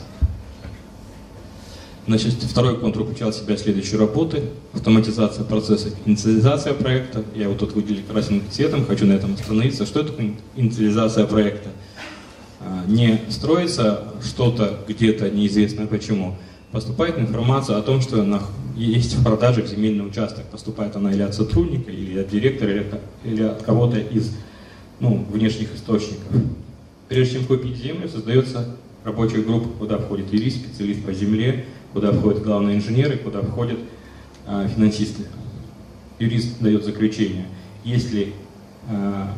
Значит, 2.06 2.34
второй 2.34 2.78
контур 2.78 3.06
включал 3.06 3.32
в 3.32 3.36
себя 3.36 3.56
следующие 3.56 3.98
работы. 3.98 4.44
Автоматизация 4.74 5.46
процесса, 5.46 5.90
инициализация 6.06 6.74
проекта. 6.74 7.24
Я 7.34 7.48
вот 7.48 7.60
тут 7.60 7.74
выделил 7.74 8.04
красным 8.04 8.44
цветом, 8.52 8.86
хочу 8.86 9.06
на 9.06 9.14
этом 9.14 9.36
остановиться. 9.36 9.86
Что 9.86 10.02
это 10.02 10.14
инициализация 10.58 11.26
проекта? 11.26 11.70
А, 12.60 12.84
не 12.88 13.22
строится 13.30 14.04
что-то 14.22 14.80
где-то 14.86 15.30
неизвестно 15.30 15.88
почему. 15.88 16.36
Поступает 16.74 17.18
информация 17.20 17.78
о 17.78 17.82
том, 17.82 18.02
что 18.02 18.42
есть 18.76 19.16
в 19.16 19.24
продаже 19.24 19.66
земельный 19.66 20.06
участок. 20.06 20.44
Поступает 20.46 20.98
она 20.98 21.14
или 21.14 21.22
от 21.22 21.34
сотрудника, 21.34 21.90
или 21.90 22.20
от 22.20 22.28
директора, 22.28 22.84
или 23.24 23.44
от 23.44 23.64
кого-то 23.64 23.98
из 23.98 24.34
ну, 25.04 25.26
внешних 25.30 25.76
источников. 25.76 26.32
Прежде 27.10 27.36
чем 27.40 27.46
купить 27.46 27.76
землю, 27.76 28.08
создается 28.08 28.78
рабочая 29.04 29.42
группа, 29.42 29.68
куда 29.78 29.98
входит 29.98 30.32
юрист, 30.32 30.66
специалист 30.66 31.04
по 31.04 31.12
земле, 31.12 31.66
куда 31.92 32.14
входят 32.14 32.42
главные 32.42 32.78
инженеры, 32.78 33.18
куда 33.18 33.42
входят 33.42 33.80
а, 34.48 34.66
финансисты. 34.70 35.24
Юрист 36.20 36.62
дает 36.62 36.86
заключение. 36.86 37.48
Если 37.84 38.32
а, 38.90 39.36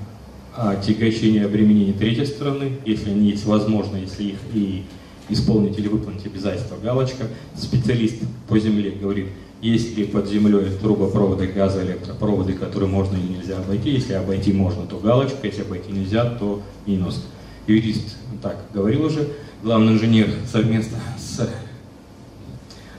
отягощение 0.56 1.46
обременения 1.46 1.94
третьей 1.94 2.28
стороны, 2.28 2.78
если 2.86 3.10
они 3.10 3.32
есть 3.32 3.46
возможно, 3.46 3.98
если 3.98 4.24
их 4.24 4.38
и 4.54 4.84
исполнить 5.30 5.80
или 5.80 5.88
выполнить 5.88 6.28
обязательства, 6.28 6.78
галочка. 6.78 7.26
Специалист 7.58 8.18
по 8.48 8.60
земле 8.60 8.92
говорит, 8.92 9.30
есть 9.66 9.98
ли 9.98 10.06
под 10.06 10.28
землей 10.28 10.70
трубопроводы, 10.80 11.48
газоэлектропроводы, 11.48 12.54
которые 12.54 12.88
можно 12.88 13.18
или 13.18 13.38
нельзя 13.38 13.58
обойти. 13.58 13.90
Если 13.90 14.14
обойти 14.14 14.54
можно, 14.54 14.86
то 14.86 14.98
галочка, 14.98 15.48
если 15.48 15.64
обойти 15.64 15.92
нельзя, 15.92 16.26
то 16.26 16.62
минус. 16.86 17.26
Юрист 17.66 18.16
так 18.44 18.58
говорил 18.74 19.06
уже, 19.06 19.28
главный 19.64 19.94
инженер 19.94 20.30
совместно 20.52 21.00
с 21.18 21.50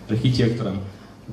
архитектором 0.08 0.78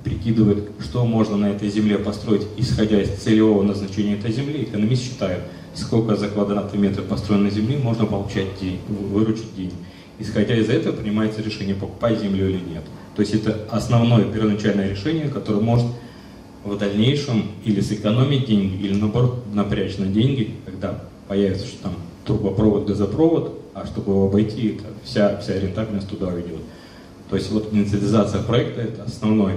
прикидывает, 0.03 0.69
что 0.79 1.03
можно 1.03 1.35
на 1.35 1.47
этой 1.47 1.69
земле 1.69 1.97
построить, 1.97 2.45
исходя 2.57 3.01
из 3.01 3.09
целевого 3.09 3.63
назначения 3.63 4.13
этой 4.13 4.31
земли. 4.31 4.63
Экономист 4.63 5.01
считает, 5.01 5.39
сколько 5.73 6.15
за 6.15 6.27
квадратный 6.27 6.79
метр 6.79 7.01
построенной 7.01 7.49
земли 7.49 7.77
можно 7.77 8.05
получать 8.05 8.59
день, 8.61 8.79
выручить 8.87 9.55
денег. 9.55 9.73
Исходя 10.19 10.55
из 10.55 10.69
этого 10.69 10.95
принимается 10.95 11.41
решение, 11.41 11.73
покупать 11.73 12.21
землю 12.21 12.47
или 12.49 12.59
нет. 12.59 12.83
То 13.15 13.22
есть 13.22 13.34
это 13.34 13.67
основное 13.70 14.25
первоначальное 14.25 14.89
решение, 14.89 15.29
которое 15.29 15.62
может 15.62 15.86
в 16.63 16.77
дальнейшем 16.77 17.51
или 17.63 17.82
сэкономить 17.82 18.46
деньги, 18.46 18.84
или 18.84 18.96
наоборот 18.96 19.43
напрячь 19.53 19.98
на 19.98 20.08
деньги, 20.08 20.55
когда 20.65 21.03
появится, 21.27 21.67
что 21.67 21.84
там 21.84 21.96
трубопровод, 22.25 22.88
газопровод, 22.88 23.62
а 23.74 23.86
чтобы 23.86 24.12
его 24.12 24.27
обойти, 24.27 24.77
это 24.77 24.86
вся, 25.03 25.38
вся 25.38 25.60
рентабельность 25.60 26.10
туда 26.10 26.27
уйдет. 26.27 26.62
То 27.29 27.36
есть 27.36 27.51
вот 27.51 27.74
инициализация 27.74 28.41
проекта– 28.41 28.82
это 28.84 29.03
основной 29.03 29.55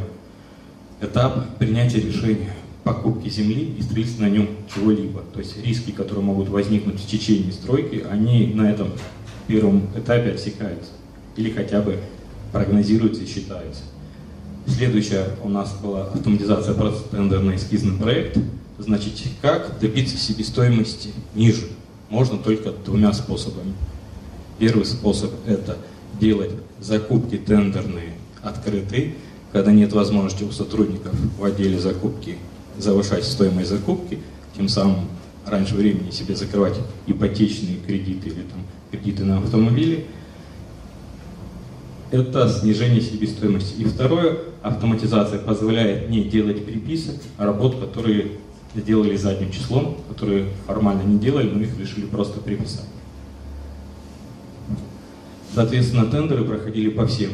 этап 1.00 1.58
принятия 1.58 2.00
решения 2.00 2.54
покупки 2.84 3.28
земли 3.28 3.74
и 3.78 3.82
строительства 3.82 4.22
на 4.22 4.30
нем 4.30 4.48
чего-либо. 4.72 5.22
То 5.32 5.40
есть 5.40 5.62
риски, 5.62 5.90
которые 5.90 6.24
могут 6.24 6.48
возникнуть 6.48 7.00
в 7.00 7.06
течение 7.06 7.52
стройки, 7.52 8.04
они 8.08 8.52
на 8.54 8.70
этом 8.70 8.92
первом 9.46 9.88
этапе 9.96 10.30
отсекаются. 10.30 10.92
Или 11.36 11.50
хотя 11.50 11.80
бы 11.82 11.98
прогнозируются 12.56 13.22
и 13.22 13.26
считаются. 13.26 13.82
Следующая 14.66 15.26
у 15.44 15.48
нас 15.48 15.74
была 15.82 16.04
автоматизация 16.04 16.74
процесса 16.74 17.04
тендерный 17.10 17.56
эскизный 17.56 17.98
проект. 17.98 18.38
Значит, 18.78 19.12
как 19.42 19.78
добиться 19.78 20.16
себестоимости 20.16 21.10
ниже? 21.34 21.66
Можно 22.08 22.38
только 22.38 22.72
двумя 22.72 23.12
способами. 23.12 23.74
Первый 24.58 24.86
способ– 24.86 25.32
это 25.46 25.76
делать 26.18 26.50
закупки 26.80 27.36
тендерные 27.36 28.12
открытые, 28.42 29.14
когда 29.52 29.70
нет 29.72 29.92
возможности 29.92 30.44
у 30.44 30.50
сотрудников 30.50 31.14
в 31.38 31.44
отделе 31.44 31.78
закупки 31.78 32.36
завышать 32.78 33.24
стоимость 33.24 33.68
закупки, 33.68 34.18
тем 34.56 34.68
самым 34.68 35.08
раньше 35.44 35.74
времени 35.74 36.10
себе 36.10 36.34
закрывать 36.34 36.76
ипотечные 37.06 37.76
кредиты 37.86 38.28
или 38.30 38.42
там, 38.42 38.60
кредиты 38.90 39.24
на 39.24 39.38
автомобили. 39.38 40.06
Это 42.10 42.48
снижение 42.48 43.00
себестоимости. 43.00 43.80
И 43.80 43.84
второе, 43.84 44.38
автоматизация 44.62 45.40
позволяет 45.40 46.08
не 46.08 46.22
делать 46.24 46.64
приписок, 46.64 47.16
а 47.36 47.46
работ, 47.46 47.80
которые 47.80 48.32
сделали 48.74 49.16
задним 49.16 49.50
числом, 49.50 49.96
которые 50.08 50.46
формально 50.66 51.02
не 51.02 51.18
делали, 51.18 51.48
но 51.48 51.62
их 51.62 51.78
решили 51.78 52.06
просто 52.06 52.40
приписать. 52.40 52.86
Соответственно, 55.54 56.06
тендеры 56.06 56.44
проходили 56.44 56.90
по 56.90 57.06
всем 57.06 57.30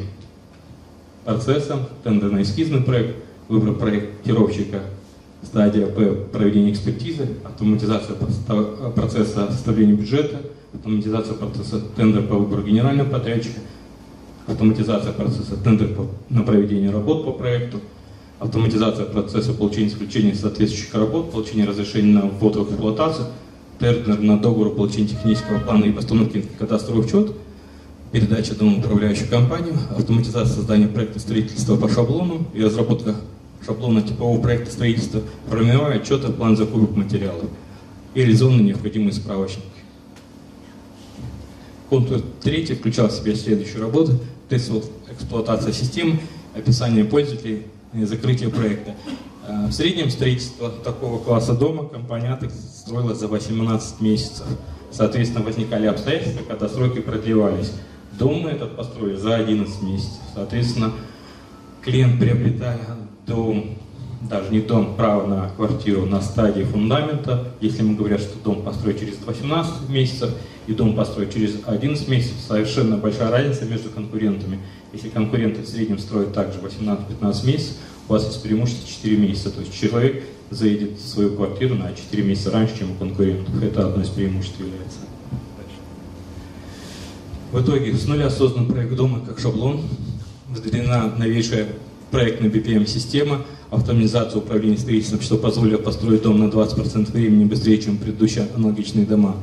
процессам. 1.24 1.80
Тендерный 2.04 2.42
эскизный 2.42 2.80
проект, 2.80 3.16
выбор 3.48 3.74
проектировщика, 3.74 4.80
стадия 5.42 5.86
П– 5.86 6.12
проведение 6.32 6.72
экспертизы, 6.72 7.28
автоматизация 7.44 8.16
процесса 8.94 9.50
составления 9.50 9.94
бюджета, 9.94 10.40
автоматизация 10.72 11.34
процесса 11.34 11.80
тендер 11.96 12.22
по 12.22 12.36
выбору 12.36 12.62
генерального 12.62 13.08
подрядчика, 13.08 13.60
автоматизация 14.52 15.12
процесса 15.12 15.56
тендер 15.56 15.90
на 16.28 16.42
проведение 16.42 16.90
работ 16.90 17.24
по 17.24 17.32
проекту, 17.32 17.80
автоматизация 18.38 19.06
процесса 19.06 19.52
получения 19.52 19.88
исключения 19.88 20.34
соответствующих 20.34 20.94
работ, 20.94 21.32
получение 21.32 21.66
разрешения 21.66 22.20
на 22.20 22.22
ввод 22.22 22.56
в 22.56 22.70
эксплуатацию, 22.70 23.26
тендер 23.78 24.20
на 24.20 24.38
договор 24.38 24.74
получения 24.74 25.08
технического 25.08 25.58
плана 25.58 25.84
и 25.84 25.92
постановки 25.92 26.44
кадастровый 26.58 27.04
учет, 27.04 27.32
передача 28.12 28.54
дома 28.54 28.78
управляющую 28.78 29.28
компанию, 29.28 29.74
автоматизация 29.96 30.54
создания 30.54 30.86
проекта 30.86 31.18
строительства 31.18 31.76
по 31.76 31.88
шаблону 31.88 32.46
и 32.54 32.62
разработка 32.62 33.16
шаблона 33.64 34.02
типового 34.02 34.40
проекта 34.40 34.70
строительства, 34.70 35.22
формировая 35.48 35.96
отчеты, 35.96 36.32
план 36.32 36.56
закупок 36.56 36.96
материалов 36.96 37.46
и 38.14 38.20
реализованные 38.20 38.64
необходимые 38.64 39.12
справочники. 39.12 39.66
Пункт 41.88 42.24
третий 42.42 42.74
включал 42.74 43.08
в 43.08 43.12
себя 43.12 43.34
следующую 43.34 43.82
работу. 43.82 44.18
Тест 44.52 44.70
эксплуатация 45.10 45.72
системы, 45.72 46.20
описание 46.54 47.06
пользователей, 47.06 47.62
закрытие 47.94 48.50
проекта. 48.50 48.94
Э, 49.48 49.68
в 49.68 49.72
среднем 49.72 50.10
строительство 50.10 50.68
такого 50.68 51.18
класса 51.24 51.54
дома 51.54 51.88
компания 51.88 52.34
«Атекс» 52.34 52.52
строила 52.80 53.14
за 53.14 53.28
18 53.28 54.02
месяцев. 54.02 54.44
Соответственно, 54.90 55.42
возникали 55.42 55.86
обстоятельства, 55.86 56.42
когда 56.46 56.68
сроки 56.68 57.00
продлевались. 57.00 57.72
Дом 58.18 58.42
мы 58.42 58.50
этот 58.50 58.76
построили 58.76 59.16
за 59.16 59.36
11 59.36 59.82
месяцев. 59.84 60.20
Соответственно, 60.34 60.92
клиент, 61.80 62.20
приобретая 62.20 62.78
дом 63.26 63.78
даже 64.28 64.52
не 64.52 64.60
дом, 64.60 64.96
право 64.96 65.26
на 65.26 65.48
квартиру 65.48 66.04
на 66.04 66.20
стадии 66.20 66.64
фундамента. 66.64 67.48
Если 67.62 67.82
мы 67.82 67.94
говорим, 67.94 68.18
что 68.18 68.38
дом 68.44 68.60
построить 68.60 69.00
через 69.00 69.16
18 69.24 69.88
месяцев 69.88 70.30
и 70.66 70.72
дом 70.72 70.94
построить 70.94 71.32
через 71.32 71.56
11 71.66 72.08
месяцев, 72.08 72.36
совершенно 72.46 72.96
большая 72.96 73.30
разница 73.30 73.64
между 73.64 73.90
конкурентами. 73.90 74.58
Если 74.92 75.08
конкуренты 75.08 75.62
в 75.62 75.68
среднем 75.68 75.98
строят 75.98 76.32
также 76.32 76.58
18-15 76.58 77.46
месяцев, 77.46 77.76
у 78.08 78.12
вас 78.12 78.26
есть 78.26 78.42
преимущество 78.42 78.88
4 78.88 79.16
месяца. 79.16 79.50
То 79.50 79.60
есть 79.60 79.78
человек 79.78 80.24
заедет 80.50 80.98
в 80.98 81.08
свою 81.08 81.34
квартиру 81.34 81.74
на 81.74 81.92
4 81.92 82.22
месяца 82.22 82.50
раньше, 82.50 82.78
чем 82.78 82.92
у 82.92 82.94
конкурентов. 82.94 83.62
Это 83.62 83.86
одно 83.86 84.02
из 84.02 84.08
преимуществ 84.08 84.58
является. 84.60 84.98
В 87.52 87.62
итоге 87.62 87.92
с 87.94 88.06
нуля 88.06 88.30
создан 88.30 88.66
проект 88.66 88.94
дома 88.94 89.20
как 89.26 89.38
шаблон, 89.38 89.82
внедрена 90.48 91.14
новейшая 91.18 91.66
проектная 92.10 92.48
BPM-система, 92.48 93.44
автоматизация 93.70 94.38
управления 94.38 94.78
строительством, 94.78 95.20
что 95.20 95.36
позволит 95.36 95.84
построить 95.84 96.22
дом 96.22 96.38
на 96.38 96.44
20% 96.44 97.10
времени 97.12 97.44
быстрее, 97.44 97.78
чем 97.78 97.98
предыдущие 97.98 98.46
аналогичные 98.54 99.04
дома. 99.04 99.36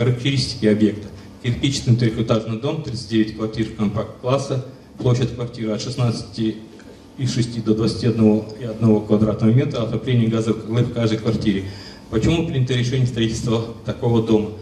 Характеристики 0.00 0.64
объекта. 0.64 1.08
Кирпичный 1.42 1.94
трехэтажный 1.94 2.58
дом, 2.58 2.82
39 2.82 3.36
квартир 3.36 3.66
компакт-класса, 3.76 4.64
площадь 4.96 5.34
квартиры 5.34 5.72
от 5.72 5.82
16 5.82 6.38
и 7.18 7.26
6 7.26 7.62
до 7.62 7.74
21,1 7.74 9.06
квадратного 9.06 9.52
метра, 9.52 9.82
отопление 9.82 10.30
газовых 10.30 10.62
котлы 10.62 10.84
в 10.84 10.94
каждой 10.94 11.18
квартире. 11.18 11.64
Почему 12.08 12.46
принято 12.46 12.72
решение 12.72 13.06
строительства 13.06 13.62
такого 13.84 14.26
дома? 14.26 14.52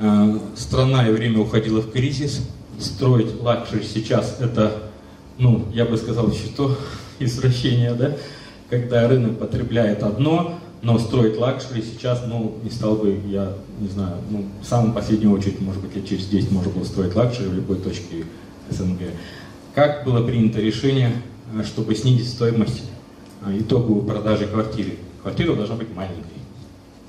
Э, 0.00 0.40
страна 0.56 1.08
и 1.08 1.12
время 1.12 1.38
уходило 1.38 1.82
в 1.82 1.92
кризис, 1.92 2.40
строить 2.80 3.40
лакшери 3.40 3.84
сейчас 3.84 4.38
это 4.40 4.90
ну, 5.38 5.66
я 5.72 5.84
бы 5.84 5.98
сказал, 5.98 6.32
что 6.32 6.76
извращение, 7.20 7.94
да, 7.94 8.16
когда 8.68 9.06
рынок 9.06 9.38
потребляет 9.38 10.02
одно, 10.02 10.58
но 10.82 10.98
строить 10.98 11.38
лакшери 11.38 11.80
сейчас, 11.80 12.24
ну, 12.26 12.58
не 12.64 12.70
стал 12.70 12.96
бы, 12.96 13.20
я 13.28 13.54
не 13.80 13.88
знаю, 13.88 14.16
ну, 14.30 14.44
в 14.62 14.66
самую 14.66 14.92
последнюю 14.92 15.32
очередь, 15.32 15.60
может 15.60 15.80
быть, 15.80 15.96
лет 15.96 16.06
через 16.06 16.26
10 16.26 16.52
можно 16.52 16.70
было 16.70 16.84
строить 16.84 17.16
лакшери 17.16 17.48
в 17.48 17.54
любой 17.54 17.78
точке 17.78 18.24
СНГ. 18.68 19.00
Как 19.74 20.04
было 20.04 20.24
принято 20.24 20.60
решение, 20.60 21.12
э, 21.54 21.64
чтобы 21.64 21.94
снизить 21.94 22.28
стоимость 22.28 22.82
э, 23.44 23.58
итоговой 23.58 24.04
продажи 24.06 24.46
квартиры? 24.46 24.92
Квартира 25.22 25.54
должна 25.54 25.76
быть 25.76 25.94
маленькой. 25.94 26.24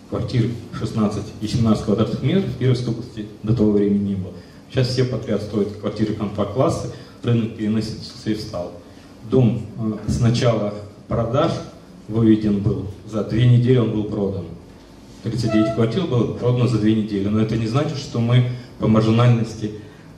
Квартир 0.09 0.49
16 0.73 1.23
и 1.41 1.47
17 1.47 1.85
квадратных 1.85 2.23
метров 2.23 2.51
в 2.51 2.57
Кировской 2.57 2.93
области 2.93 3.25
до 3.43 3.55
того 3.55 3.71
времени 3.71 4.09
не 4.09 4.15
было. 4.15 4.33
Сейчас 4.69 4.87
все 4.87 5.03
подряд 5.03 5.41
строят 5.41 5.73
квартиры 5.73 6.13
компакт-класса, 6.13 6.93
рынок 7.23 7.55
переносится 7.57 8.29
в 8.29 8.39
стал. 8.39 8.71
Дом 9.29 9.65
э, 9.77 10.09
с 10.09 10.21
начала 10.21 10.73
продаж 11.09 11.51
выведен 12.07 12.59
был, 12.59 12.87
за 13.09 13.23
две 13.23 13.45
недели 13.45 13.77
он 13.77 13.91
был 13.91 14.05
продан. 14.05 14.45
39 15.23 15.75
квартир 15.75 16.05
было 16.05 16.33
продано 16.33 16.67
за 16.67 16.79
две 16.79 16.95
недели. 16.95 17.27
Но 17.27 17.39
это 17.39 17.57
не 17.57 17.67
значит, 17.67 17.97
что 17.97 18.19
мы 18.19 18.49
по 18.79 18.87
маржинальности 18.87 19.71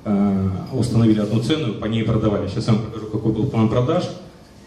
э, 0.05 0.49
установили 0.71 1.19
одну 1.19 1.41
цену 1.41 1.73
и 1.73 1.79
по 1.79 1.85
ней 1.85 2.03
продавали. 2.03 2.47
Сейчас 2.47 2.67
я 2.67 2.73
вам 2.73 2.83
покажу, 2.83 3.07
какой 3.07 3.31
был 3.31 3.47
план 3.47 3.69
продаж. 3.69 4.03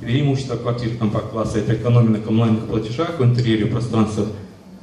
Преимущество 0.00 0.56
квартир 0.56 0.96
компакт-класса– 0.98 1.58
это 1.60 1.74
экономия 1.74 2.10
на 2.10 2.20
коммунальных 2.20 2.64
платежах, 2.64 3.18
в 3.18 3.24
интерьере 3.24 3.66
пространства 3.66 4.26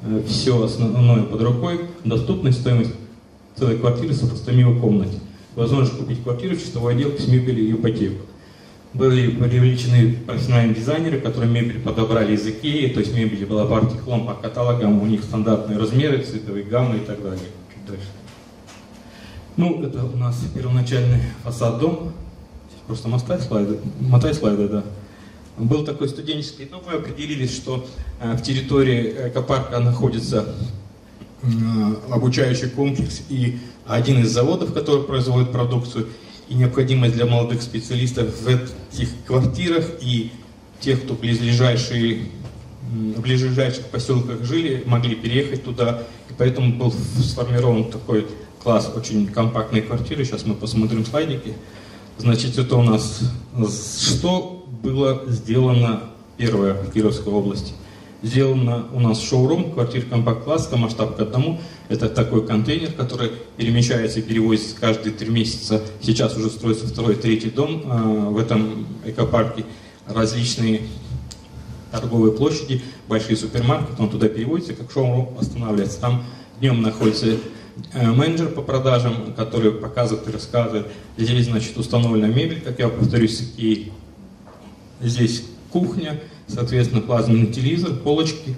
э, 0.01 0.23
все 0.27 0.63
основное 0.63 1.23
под 1.23 1.41
рукой, 1.43 1.81
доступность, 2.03 2.61
стоимость 2.61 2.93
целой 3.55 3.77
квартиры 3.77 4.13
сопоставима 4.13 4.71
в 4.71 4.81
комнате 4.81 5.19
возможность 5.55 5.97
купить 5.97 6.23
квартиру, 6.23 6.55
чистовой 6.55 6.93
отделку 6.93 7.21
с 7.21 7.27
мебелью 7.27 7.67
и 7.67 7.71
ипотеку. 7.73 8.25
Были 8.93 9.31
привлечены 9.31 10.17
профессиональные 10.27 10.75
дизайнеры, 10.75 11.19
которые 11.19 11.51
мебель 11.51 11.79
подобрали 11.79 12.35
из 12.35 12.45
Икеи, 12.45 12.89
то 12.89 12.99
есть 12.99 13.15
мебель 13.15 13.43
была 13.45 13.65
по 13.65 13.77
артиклам, 13.77 14.27
по 14.27 14.35
каталогам, 14.35 15.01
у 15.01 15.05
них 15.07 15.23
стандартные 15.23 15.79
размеры, 15.79 16.21
цветовые 16.21 16.63
гаммы 16.63 16.97
и 16.97 16.99
так 16.99 17.23
далее. 17.23 17.47
Чуть 17.73 17.85
дальше. 17.87 18.07
Ну, 19.57 19.83
это 19.83 20.03
у 20.05 20.15
нас 20.17 20.39
первоначальный 20.53 21.21
фасад 21.43 21.79
дома. 21.79 22.13
Просто 22.85 23.07
мотай 23.07 23.39
слайды, 23.39 23.79
мотай 23.99 24.33
слайды, 24.33 24.67
да. 24.67 24.83
Был 25.57 25.85
такой 25.85 26.09
студенческий 26.09 26.65
дом, 26.65 26.81
мы 26.85 26.93
определились, 26.93 27.55
что 27.55 27.85
э, 28.19 28.33
в 28.33 28.41
территории 28.41 29.15
экопарка 29.27 29.79
находится 29.79 30.53
э, 31.41 31.47
обучающий 32.11 32.69
комплекс 32.69 33.21
и 33.29 33.59
один 33.85 34.21
из 34.21 34.31
заводов, 34.31 34.73
который 34.73 35.03
производит 35.03 35.51
продукцию, 35.51 36.07
и 36.49 36.55
необходимость 36.55 37.15
для 37.15 37.25
молодых 37.25 37.61
специалистов 37.61 38.33
в 38.41 38.47
этих 38.47 39.09
квартирах 39.25 39.85
и 40.01 40.31
тех, 40.79 41.03
кто 41.03 41.13
близлежащие, 41.13 42.25
в 42.91 43.21
ближайших 43.21 43.85
поселках 43.87 44.43
жили, 44.43 44.83
могли 44.85 45.15
переехать 45.15 45.63
туда. 45.63 46.03
И 46.29 46.33
поэтому 46.37 46.73
был 46.73 46.91
сформирован 46.91 47.85
такой 47.89 48.27
класс 48.61 48.91
очень 48.95 49.27
компактной 49.27 49.81
квартиры. 49.81 50.25
Сейчас 50.25 50.45
мы 50.45 50.55
посмотрим 50.55 51.05
слайдики. 51.05 51.53
Значит, 52.17 52.57
это 52.57 52.75
у 52.77 52.83
нас 52.83 53.21
что 53.99 54.65
было 54.83 55.23
сделано 55.27 56.03
первое 56.37 56.73
в 56.73 56.91
Кировской 56.91 57.31
области. 57.31 57.73
Сделано 58.21 58.85
у 58.93 58.99
нас 58.99 59.21
шоурум, 59.21 59.71
квартир 59.73 60.05
компакт-класска, 60.05 60.77
масштаб 60.77 61.17
к 61.17 61.19
одному. 61.19 61.59
Это 61.93 62.09
такой 62.09 62.43
контейнер, 62.43 62.91
который 62.91 63.33
перемещается 63.55 64.17
и 64.17 64.23
перевозится 64.23 64.75
каждые 64.75 65.13
три 65.13 65.29
месяца. 65.29 65.79
Сейчас 66.01 66.35
уже 66.35 66.49
строится 66.49 66.87
второй, 66.87 67.13
третий 67.13 67.51
дом 67.51 67.83
э, 67.85 68.29
в 68.29 68.39
этом 68.39 68.87
экопарке. 69.05 69.63
Различные 70.07 70.81
торговые 71.91 72.33
площади, 72.33 72.81
большие 73.07 73.37
супермаркеты, 73.37 74.01
он 74.01 74.09
туда 74.09 74.27
переводится, 74.27 74.73
как 74.73 74.89
шоурум 74.91 75.37
останавливается. 75.39 76.01
Там 76.01 76.25
днем 76.59 76.81
находится 76.81 77.37
э, 77.93 78.11
менеджер 78.11 78.47
по 78.47 78.63
продажам, 78.63 79.31
который 79.37 79.71
показывает 79.71 80.27
и 80.27 80.31
рассказывает. 80.31 80.87
Здесь, 81.15 81.45
значит, 81.45 81.77
установлена 81.77 82.25
мебель, 82.25 82.61
как 82.61 82.79
я 82.79 82.89
повторюсь, 82.89 83.51
и 83.55 83.91
здесь 84.99 85.43
кухня, 85.69 86.19
соответственно, 86.47 87.01
плазменный 87.01 87.53
телевизор, 87.53 87.93
полочки. 87.93 88.57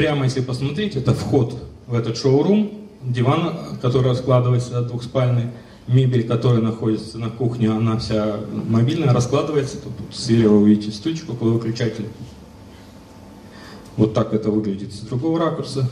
Прямо 0.00 0.24
если 0.24 0.40
посмотреть, 0.40 0.96
это 0.96 1.12
вход 1.12 1.62
в 1.86 1.92
этот 1.92 2.16
шоурум, 2.16 2.70
диван, 3.02 3.76
который 3.82 4.08
раскладывается 4.08 4.80
двухспальный, 4.80 5.48
мебель, 5.88 6.26
которая 6.26 6.62
находится 6.62 7.18
на 7.18 7.28
кухне, 7.28 7.70
она 7.70 7.98
вся 7.98 8.38
мобильная, 8.50 9.12
раскладывается. 9.12 9.76
Тут, 9.76 9.94
тут 9.98 10.16
слева 10.16 10.54
вы 10.54 10.70
видите 10.70 10.90
стульчик 10.90 11.28
около 11.28 11.50
выключателя. 11.50 12.08
Вот 13.98 14.14
так 14.14 14.32
это 14.32 14.50
выглядит 14.50 14.94
с 14.94 15.00
другого 15.00 15.38
ракурса. 15.38 15.90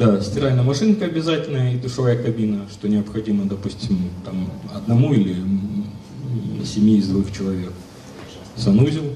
Да, 0.00 0.20
стиральная 0.20 0.64
машинка 0.64 1.04
обязательная 1.04 1.74
и 1.74 1.78
душевая 1.78 2.20
кабина, 2.20 2.66
что 2.68 2.88
необходимо, 2.88 3.44
допустим, 3.44 4.10
там, 4.24 4.50
одному 4.74 5.14
или 5.14 5.36
семьи 6.66 6.98
из 6.98 7.08
двух 7.08 7.32
человек. 7.32 7.72
Санузел. 8.56 9.14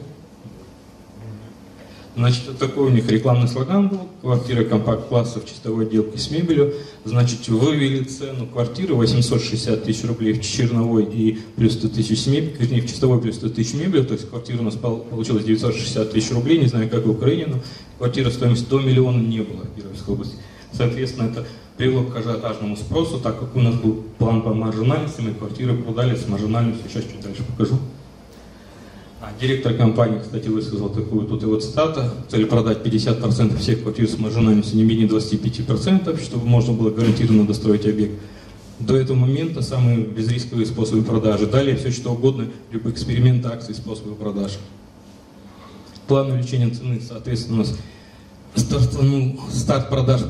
Значит, 2.17 2.43
вот 2.49 2.59
такой 2.59 2.87
у 2.87 2.91
них 2.91 3.09
рекламный 3.09 3.49
слоган 3.49 3.89
был. 3.89 4.09
Квартира 4.21 4.65
компакт-класса 4.65 5.41
в 5.41 5.47
чистовой 5.47 5.87
отделке 5.87 6.19
с 6.19 6.31
мебелью. 6.31 6.75
Значит, 7.05 7.49
вывели 7.49 8.03
цену 8.03 8.47
квартиры 8.47 8.95
860 8.95 9.85
тысяч 9.85 10.05
рублей 10.05 10.35
в 10.35 10.43
черновой 10.43 11.05
и 11.05 11.39
плюс 11.57 11.75
100 11.75 11.89
тысяч 11.89 12.21
с 12.21 12.27
мебелью, 12.27 12.57
вернее, 12.59 12.83
в 12.83 12.87
чистовой 12.87 13.21
плюс 13.21 13.37
100 13.37 13.51
тысяч 13.51 13.75
мебелью. 13.75 14.05
То 14.05 14.15
есть 14.15 14.29
квартира 14.29 14.59
у 14.59 14.65
нас 14.65 14.75
получилась 14.75 15.45
960 15.45 16.11
тысяч 16.11 16.31
рублей, 16.33 16.59
не 16.59 16.67
знаю, 16.67 16.91
как 16.91 17.07
в 17.07 17.11
Украине, 17.11 17.47
но 17.47 17.57
квартира 17.97 18.31
стоимость 18.31 18.69
до 18.69 18.81
миллиона 18.81 19.23
не 19.23 19.41
было 19.41 19.63
в 19.63 19.75
Кировской 19.81 20.15
области. 20.15 20.37
Соответственно, 20.73 21.31
это 21.31 21.47
привело 21.81 22.05
к 22.05 22.15
ажиотажному 22.15 22.77
спросу, 22.77 23.19
так 23.19 23.41
как 23.41 23.57
у 23.57 23.61
нас 23.61 23.75
был 23.75 24.05
план 24.19 24.43
по 24.43 24.53
маржинальности, 24.53 25.23
мы 25.23 25.33
квартиры 25.33 25.75
продали 25.75 26.15
с 26.15 26.29
маржинальностью, 26.29 26.91
сейчас 26.91 27.05
чуть 27.05 27.23
дальше 27.23 27.43
покажу. 27.43 27.79
А 29.23 29.31
директор 29.41 29.73
компании, 29.73 30.19
кстати, 30.19 30.49
высказал 30.49 30.91
такую 30.91 31.27
тут 31.27 31.41
его 31.41 31.59
цитата. 31.59 32.13
Цель 32.29 32.45
продать 32.45 32.83
50% 32.83 33.57
всех 33.57 33.81
квартир 33.81 34.07
с 34.07 34.19
маржинальностью 34.19 34.77
не 34.77 34.85
менее 34.85 35.09
25%, 35.09 36.23
чтобы 36.23 36.47
можно 36.47 36.75
было 36.75 36.91
гарантированно 36.91 37.47
достроить 37.47 37.87
объект. 37.87 38.21
До 38.79 38.95
этого 38.95 39.17
момента 39.17 39.63
самые 39.63 40.01
безрисковые 40.01 40.67
способы 40.67 41.03
продажи. 41.03 41.47
Далее 41.47 41.77
все 41.77 41.91
что 41.93 42.13
угодно, 42.13 42.49
либо 42.73 42.91
эксперименты, 42.91 43.49
акции, 43.49 43.73
способы 43.73 44.17
продаж. 44.17 44.59
План 46.07 46.31
увеличения 46.31 46.69
цены, 46.69 47.01
соответственно, 47.01 47.57
у 47.57 47.59
нас 47.61 47.75
стартанул 48.55 49.41
старт 49.51 49.89
продаж 49.89 50.21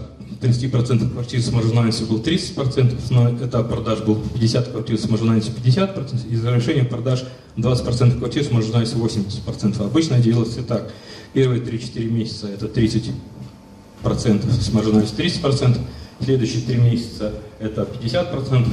30% 0.41 1.13
квартир 1.13 1.41
с 1.41 1.53
маржинальностью 1.53 2.07
был 2.07 2.21
30%, 2.21 2.99
но 3.11 3.31
этап 3.45 3.69
продаж 3.69 4.01
был 4.01 4.17
50 4.35 4.69
квартир 4.69 4.99
с 4.99 5.09
маржинальностью 5.09 5.55
50%, 5.55 6.31
и 6.31 6.37
завершение 6.37 6.85
продаж 6.85 7.25
20% 7.57 8.19
квартир 8.19 8.45
с 8.45 8.51
маржинальностью 8.51 8.99
80%. 8.99 9.85
Обычно 9.85 10.19
делается 10.19 10.63
так. 10.63 10.91
Первые 11.35 11.63
3-4 11.63 12.05
месяца 12.07 12.49
это 12.49 12.67
30% 12.67 13.13
с 14.03 14.73
маржинальностью 14.73 15.25
30%, 15.25 15.79
следующие 16.25 16.63
3 16.63 16.77
месяца 16.79 17.35
это 17.59 17.83
50%, 17.83 18.67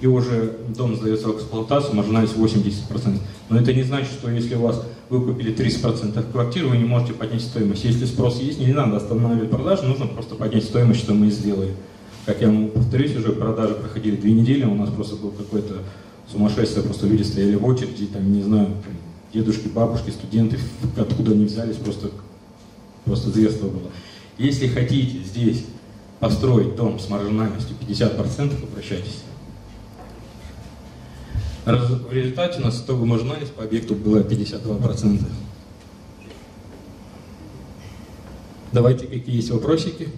и 0.00 0.06
уже 0.06 0.56
дом 0.76 0.96
сдается 0.96 1.28
в 1.28 1.36
эксплуатацию, 1.36 1.94
маржинальность 1.94 2.36
80%. 2.36 3.18
Но 3.48 3.58
это 3.58 3.72
не 3.72 3.82
значит, 3.82 4.12
что 4.12 4.30
если 4.30 4.54
у 4.54 4.62
вас 4.62 4.82
вы 5.08 5.20
купили 5.24 5.54
30% 5.54 6.32
квартир, 6.32 6.66
вы 6.66 6.76
не 6.76 6.84
можете 6.84 7.12
поднять 7.12 7.42
стоимость. 7.42 7.84
Если 7.84 8.06
спрос 8.06 8.40
есть, 8.40 8.58
не 8.58 8.72
надо 8.72 8.96
останавливать 8.96 9.50
продажи, 9.50 9.84
нужно 9.84 10.06
просто 10.06 10.34
поднять 10.34 10.64
стоимость, 10.64 11.00
что 11.00 11.14
мы 11.14 11.28
и 11.28 11.30
сделали. 11.30 11.74
Как 12.26 12.40
я 12.40 12.48
вам 12.48 12.68
повторюсь, 12.68 13.14
уже 13.16 13.32
продажи 13.32 13.74
проходили 13.74 14.16
две 14.16 14.32
недели, 14.32 14.64
у 14.64 14.74
нас 14.74 14.90
просто 14.90 15.16
был 15.16 15.30
какой-то 15.30 15.74
сумасшествие, 16.30 16.84
просто 16.84 17.06
люди 17.06 17.22
стояли 17.22 17.54
в 17.54 17.64
очереди, 17.64 18.06
там, 18.06 18.32
не 18.32 18.42
знаю, 18.42 18.68
дедушки, 19.32 19.68
бабушки, 19.68 20.10
студенты, 20.10 20.58
откуда 20.96 21.32
они 21.32 21.44
взялись, 21.44 21.76
просто, 21.76 22.10
просто 23.04 23.30
зверство 23.30 23.68
было. 23.68 23.90
Если 24.38 24.68
хотите 24.68 25.18
здесь 25.18 25.64
построить 26.18 26.76
дом 26.76 26.98
с 26.98 27.08
маржинальностью 27.10 27.76
50%, 27.86 28.70
обращайтесь. 28.70 29.22
В 31.64 32.12
результате 32.12 32.60
у 32.60 32.64
нас 32.64 32.82
итоговая 32.82 33.06
маржинальность 33.06 33.54
по 33.54 33.64
объекту 33.64 33.94
была 33.94 34.20
52%. 34.20 35.22
Давайте, 38.70 39.06
какие 39.06 39.36
есть 39.36 39.50
вопросики? 39.50 40.08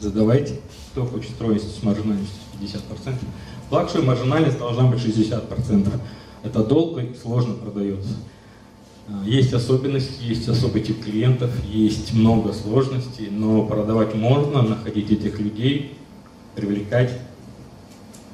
Задавайте. 0.00 0.60
Кто 0.90 1.06
хочет 1.06 1.30
строить 1.30 1.62
с 1.62 1.82
маржинальностью 1.84 2.36
50%? 2.60 3.14
Лакшери 3.70 4.02
маржинальность 4.02 4.58
должна 4.58 4.86
быть 4.86 4.98
60%. 4.98 6.00
Это 6.42 6.64
долго 6.64 7.02
и 7.02 7.14
сложно 7.14 7.54
продается. 7.54 8.16
А, 9.06 9.24
есть 9.24 9.52
особенности, 9.52 10.22
есть 10.22 10.48
особый 10.48 10.82
тип 10.82 11.04
клиентов, 11.04 11.50
есть 11.64 12.12
много 12.12 12.52
сложностей, 12.52 13.28
но 13.30 13.64
продавать 13.66 14.14
можно, 14.14 14.62
находить 14.62 15.12
этих 15.12 15.38
людей, 15.38 15.96
привлекать. 16.56 17.12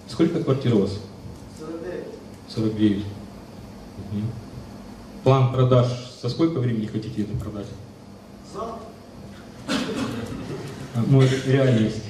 Сколько 0.08 0.42
квартир 0.42 0.76
у 0.76 0.80
вас? 0.80 0.98
49. 2.60 2.98
Угу. 2.98 4.22
План 5.24 5.52
продаж, 5.52 5.86
со 6.20 6.28
сколько 6.28 6.58
времени 6.58 6.86
хотите 6.86 7.22
это 7.22 7.34
продать? 7.36 7.66
За. 8.52 8.60
А, 10.94 11.04
ну, 11.06 11.22
реальность. 11.46 12.02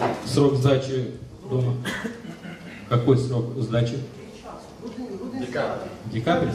А, 0.00 0.14
срок 0.26 0.56
сдачи 0.56 1.12
дома. 1.48 1.74
Какой 2.88 3.16
срок 3.18 3.44
сдачи? 3.58 3.98
Декабрь. 5.40 5.88
Декабрь? 6.12 6.48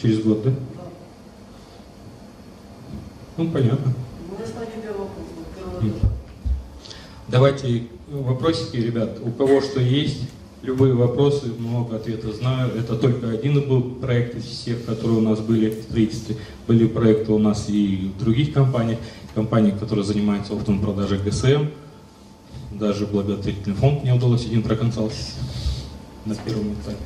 Через 0.00 0.22
год, 0.22 0.42
да? 0.42 0.50
Ну, 3.36 3.50
понятно. 3.50 3.94
Давайте 7.28 7.88
вопросики, 8.10 8.76
ребят. 8.76 9.18
У 9.22 9.30
кого 9.30 9.60
что 9.60 9.80
есть, 9.80 10.22
любые 10.62 10.94
вопросы, 10.94 11.46
много 11.58 11.96
ответов 11.96 12.34
знаю. 12.34 12.72
Это 12.76 12.96
только 12.96 13.30
один 13.30 13.68
был 13.68 13.82
проект 13.82 14.36
из 14.36 14.44
всех, 14.44 14.84
которые 14.84 15.18
у 15.18 15.22
нас 15.22 15.40
были 15.40 15.70
в 15.70 15.82
строительстве. 15.82 16.36
Были 16.66 16.86
проекты 16.86 17.32
у 17.32 17.38
нас 17.38 17.68
и 17.68 18.12
в 18.14 18.18
других 18.18 18.52
компаниях. 18.52 18.98
Компании, 19.34 19.70
которые 19.70 20.04
занимаются 20.04 20.54
оптом 20.54 20.80
продажи 20.80 21.18
ГСМ. 21.18 21.66
Даже 22.72 23.06
благотворительный 23.06 23.76
фонд 23.76 24.02
мне 24.02 24.14
удалось 24.14 24.46
один 24.46 24.62
проконсалтить 24.62 25.34
на 26.24 26.34
первом 26.34 26.74
этапе. 26.74 26.96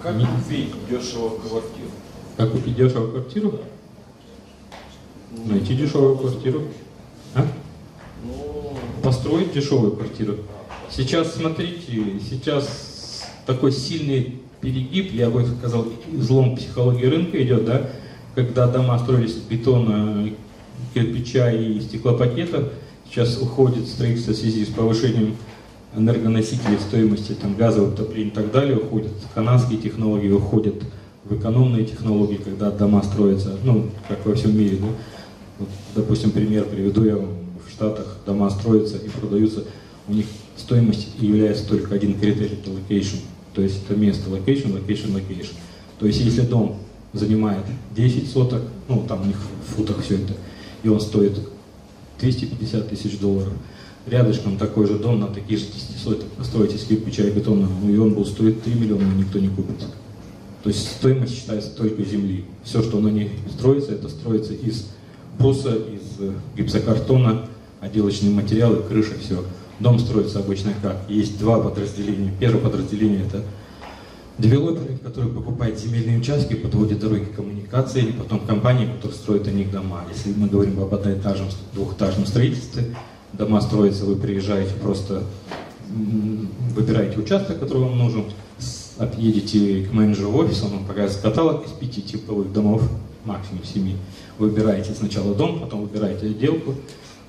Как 0.00 0.16
купить 0.16 0.72
дешево 0.90 1.38
квартиру? 1.38 1.90
Как 2.36 2.50
купить 2.50 2.76
дешево 2.76 3.10
квартиру? 3.10 3.60
Найти 5.46 5.74
дешевую 5.74 6.16
квартиру. 6.16 6.62
А? 7.34 7.46
Построить 9.02 9.52
дешевую 9.52 9.92
квартиру. 9.92 10.36
Сейчас, 10.90 11.34
смотрите, 11.34 12.20
сейчас 12.28 13.24
такой 13.46 13.72
сильный 13.72 14.38
перегиб, 14.60 15.12
я 15.12 15.30
бы 15.30 15.44
сказал, 15.46 15.86
взлом 16.12 16.56
психологии 16.56 17.06
рынка 17.06 17.42
идет, 17.42 17.64
да, 17.64 17.90
когда 18.34 18.68
дома 18.68 18.98
строились 18.98 19.36
из 19.36 19.40
бетона, 19.40 20.30
кирпича 20.94 21.50
и 21.50 21.80
стеклопакета, 21.80 22.70
сейчас 23.08 23.40
уходит 23.40 23.88
строительство 23.88 24.32
в 24.32 24.36
связи 24.36 24.64
с 24.64 24.68
повышением 24.68 25.36
энергоносителей 25.96 26.78
стоимости 26.78 27.32
там, 27.32 27.54
газового 27.56 27.92
отопления 27.92 28.30
и 28.30 28.34
так 28.34 28.52
далее, 28.52 28.76
уходят 28.76 29.12
канадские 29.34 29.80
технологии, 29.80 30.30
уходят 30.30 30.76
в 31.24 31.36
экономные 31.36 31.84
технологии, 31.84 32.36
когда 32.36 32.70
дома 32.70 33.02
строятся, 33.02 33.56
ну, 33.64 33.86
как 34.08 34.24
во 34.24 34.34
всем 34.34 34.56
мире, 34.56 34.78
да, 34.78 34.88
вот, 35.58 35.68
допустим, 35.94 36.30
пример 36.30 36.64
приведу 36.64 37.04
я 37.04 37.16
вам. 37.16 37.30
В 37.66 37.70
Штатах 37.70 38.18
дома 38.26 38.50
строятся 38.50 38.98
и 38.98 39.08
продаются, 39.08 39.64
у 40.08 40.12
них 40.12 40.26
стоимость 40.56 41.08
является 41.18 41.66
только 41.66 41.94
один 41.94 42.18
критерий, 42.18 42.58
это 42.60 42.70
location. 42.70 43.20
То 43.54 43.62
есть 43.62 43.82
это 43.84 43.98
место 43.98 44.28
location, 44.30 44.74
location, 44.74 45.14
location. 45.14 45.54
То 45.98 46.06
есть 46.06 46.20
если 46.20 46.42
дом 46.42 46.78
занимает 47.12 47.64
10 47.94 48.30
соток, 48.30 48.62
ну 48.88 49.04
там 49.06 49.22
у 49.22 49.26
них 49.26 49.36
в 49.36 49.74
футах 49.74 50.02
все 50.02 50.16
это, 50.16 50.34
и 50.82 50.88
он 50.88 51.00
стоит 51.00 51.38
250 52.20 52.88
тысяч 52.88 53.18
долларов, 53.18 53.52
рядышком 54.06 54.56
такой 54.56 54.86
же 54.86 54.98
дом 54.98 55.20
на 55.20 55.28
такие 55.28 55.58
же 55.58 55.66
10 55.66 56.02
соток 56.02 56.26
построить 56.32 56.74
из 56.74 56.84
кирпича 56.84 57.24
и 57.24 57.30
бетона, 57.30 57.68
ну 57.82 57.92
и 57.92 57.96
он 57.96 58.14
будет 58.14 58.28
стоить 58.28 58.62
3 58.62 58.74
миллиона, 58.74 59.12
никто 59.16 59.38
не 59.38 59.48
купит. 59.48 59.80
То 60.62 60.68
есть 60.68 60.88
стоимость 60.92 61.34
считается 61.34 61.70
только 61.70 62.04
земли. 62.04 62.44
Все, 62.62 62.82
что 62.82 63.00
на 63.00 63.08
ней 63.08 63.30
строится, 63.50 63.92
это 63.92 64.08
строится 64.08 64.54
из 64.54 64.86
бруса, 65.38 65.74
из 65.74 66.20
э, 66.20 66.32
гипсокартона, 66.56 67.48
отделочные 67.80 68.32
материалы, 68.32 68.82
крыша, 68.82 69.14
все. 69.20 69.44
Дом 69.80 69.98
строится 69.98 70.38
обычно 70.38 70.72
как? 70.80 70.96
Есть 71.08 71.38
два 71.38 71.60
подразделения. 71.60 72.32
Первое 72.38 72.60
подразделение 72.60 73.26
это 73.26 73.42
девелоперы, 74.38 74.96
которые 74.98 75.32
покупают 75.32 75.78
земельные 75.78 76.18
участки, 76.18 76.54
подводят 76.54 77.00
дороги 77.00 77.24
коммуникации, 77.24 78.04
и 78.06 78.12
потом 78.12 78.40
компании, 78.40 78.86
которые 78.86 79.16
строят 79.16 79.48
о 79.48 79.50
них 79.50 79.70
дома. 79.70 80.04
Если 80.12 80.32
мы 80.38 80.48
говорим 80.48 80.80
об 80.80 80.94
одноэтажном, 80.94 81.48
двухэтажном 81.74 82.26
строительстве, 82.26 82.94
дома 83.32 83.60
строятся, 83.60 84.04
вы 84.04 84.16
приезжаете, 84.16 84.72
просто 84.82 85.24
выбираете 86.74 87.18
участок, 87.18 87.60
который 87.60 87.82
вам 87.82 87.98
нужен, 87.98 88.24
едете 89.16 89.84
к 89.84 89.92
менеджеру 89.92 90.30
в 90.30 90.36
офис, 90.36 90.62
он 90.62 90.70
вам 90.70 90.84
показывает 90.84 91.22
каталог 91.22 91.66
из 91.66 91.72
пяти 91.72 92.02
типовых 92.02 92.52
домов, 92.52 92.82
максимум 93.24 93.64
семи. 93.64 93.96
Выбираете 94.38 94.94
сначала 94.94 95.34
дом, 95.34 95.60
потом 95.60 95.82
выбираете 95.82 96.26
отделку. 96.26 96.74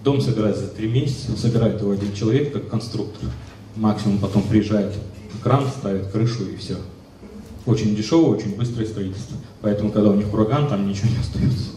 Дом 0.04 0.22
собирается 0.22 0.64
за 0.64 0.72
три 0.72 0.90
месяца, 0.90 1.38
собирает 1.38 1.82
его 1.82 1.92
один 1.92 2.14
человек, 2.14 2.54
как 2.54 2.70
конструктор. 2.70 3.30
Максимум 3.76 4.20
потом 4.20 4.44
приезжает 4.44 4.94
кран, 5.42 5.66
ставит 5.68 6.08
крышу 6.08 6.46
и 6.50 6.58
все. 6.58 6.78
Очень 7.66 7.96
дешевое, 7.96 8.38
очень 8.38 8.56
быстрое 8.56 8.86
строительство. 8.86 9.38
Поэтому, 9.62 9.92
когда 9.92 10.10
у 10.10 10.16
них 10.16 10.34
ураган, 10.34 10.68
там 10.68 10.88
ничего 10.88 11.10
не 11.10 11.18
остается. 11.18 11.70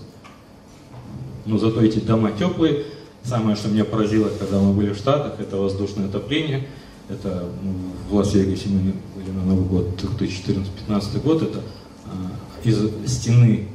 Но 1.44 1.58
зато 1.58 1.80
эти 1.80 2.00
дома 2.00 2.32
теплые, 2.32 2.84
Самое, 3.26 3.56
что 3.56 3.68
меня 3.68 3.84
поразило, 3.84 4.28
когда 4.38 4.60
мы 4.60 4.72
были 4.72 4.92
в 4.92 4.96
Штатах, 4.96 5.40
это 5.40 5.56
воздушное 5.56 6.06
отопление. 6.06 6.68
Это 7.08 7.48
ну, 7.60 7.72
в 8.08 8.14
Лас-Вегасе 8.14 8.68
мы 8.68 8.94
были 9.16 9.30
на 9.32 9.42
Новый 9.42 9.64
год 9.64 10.00
2014-2015 10.00 11.22
год. 11.24 11.42
Это 11.42 11.60
а, 12.04 12.30
из 12.62 12.78
стены 13.10 13.66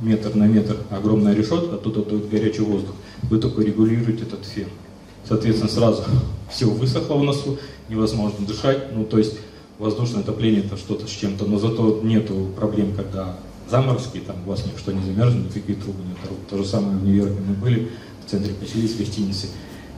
метр 0.00 0.34
на 0.34 0.44
метр 0.44 0.76
огромная 0.90 1.34
решетка, 1.34 1.76
оттуда 1.76 2.02
дует 2.02 2.28
горячий 2.28 2.62
воздух. 2.62 2.94
Вы 3.22 3.38
только 3.38 3.62
регулируете 3.62 4.24
этот 4.24 4.44
фен. 4.44 4.68
Соответственно, 5.26 5.70
сразу 5.70 6.04
все 6.50 6.66
высохло 6.66 7.14
в 7.14 7.24
носу, 7.24 7.58
невозможно 7.88 8.46
дышать. 8.46 8.94
Ну, 8.94 9.04
то 9.04 9.18
есть 9.18 9.36
воздушное 9.78 10.22
отопление 10.22 10.64
это 10.64 10.76
что-то 10.76 11.06
с 11.06 11.10
чем-то, 11.10 11.44
но 11.46 11.58
зато 11.58 12.00
нету 12.02 12.48
проблем, 12.56 12.94
когда 12.94 13.36
заморозки, 13.68 14.18
там 14.18 14.36
у 14.46 14.50
вас 14.50 14.64
ничто 14.66 14.92
не 14.92 15.02
замерзнет, 15.02 15.54
никакие 15.54 15.78
трубы 15.78 16.02
не 16.04 16.12
оторвут. 16.12 16.46
То 16.48 16.58
же 16.58 16.64
самое 16.64 16.96
в 16.96 17.04
Нью-Йорке 17.04 17.38
мы 17.46 17.54
были, 17.54 17.90
в 18.26 18.30
центре 18.30 18.54
поселились 18.54 18.94
в 18.94 18.98
гостинице, 18.98 19.48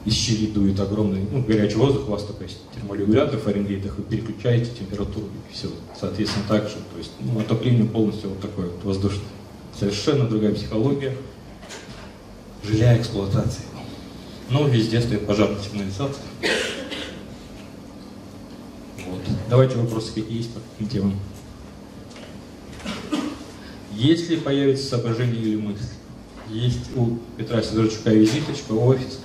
из 0.05 0.13
щели 0.13 0.47
дует 0.47 0.79
огромный, 0.79 1.21
ну, 1.31 1.43
горячий 1.43 1.75
воздух, 1.75 2.07
у 2.07 2.11
вас 2.11 2.23
только 2.23 2.43
есть 2.43 2.57
терморегулятор 2.75 3.39
в 3.39 3.43
Фаренгейтах, 3.43 3.97
вы 3.97 4.03
переключаете 4.03 4.71
температуру 4.77 5.27
и 5.27 5.53
все. 5.53 5.67
Соответственно, 5.99 6.45
так 6.47 6.63
же, 6.63 6.75
то 6.91 6.97
есть 6.97 7.11
ну, 7.19 7.39
отопление 7.39 7.85
полностью 7.85 8.29
вот 8.29 8.41
такое 8.41 8.67
вот 8.67 8.83
воздушное. 8.83 9.27
Совершенно 9.77 10.27
другая 10.27 10.53
психология, 10.53 11.15
жиля 12.63 12.97
эксплуатации. 12.97 13.63
Но 14.49 14.67
везде 14.67 15.01
стоит 15.01 15.25
пожарная 15.25 15.61
сигнализация. 15.61 16.23
Вот. 19.07 19.21
Давайте 19.49 19.77
вопросы 19.77 20.13
какие 20.13 20.37
есть 20.37 20.53
по 20.53 20.59
каким 20.59 20.87
темам. 20.87 21.19
Если 23.93 24.35
появится 24.35 24.87
соображение 24.87 25.41
или 25.41 25.55
мысль, 25.55 25.83
есть 26.49 26.95
у 26.95 27.17
Петра 27.37 27.61
Сидорчука 27.61 28.09
визиточка, 28.09 28.73
офис. 28.73 29.19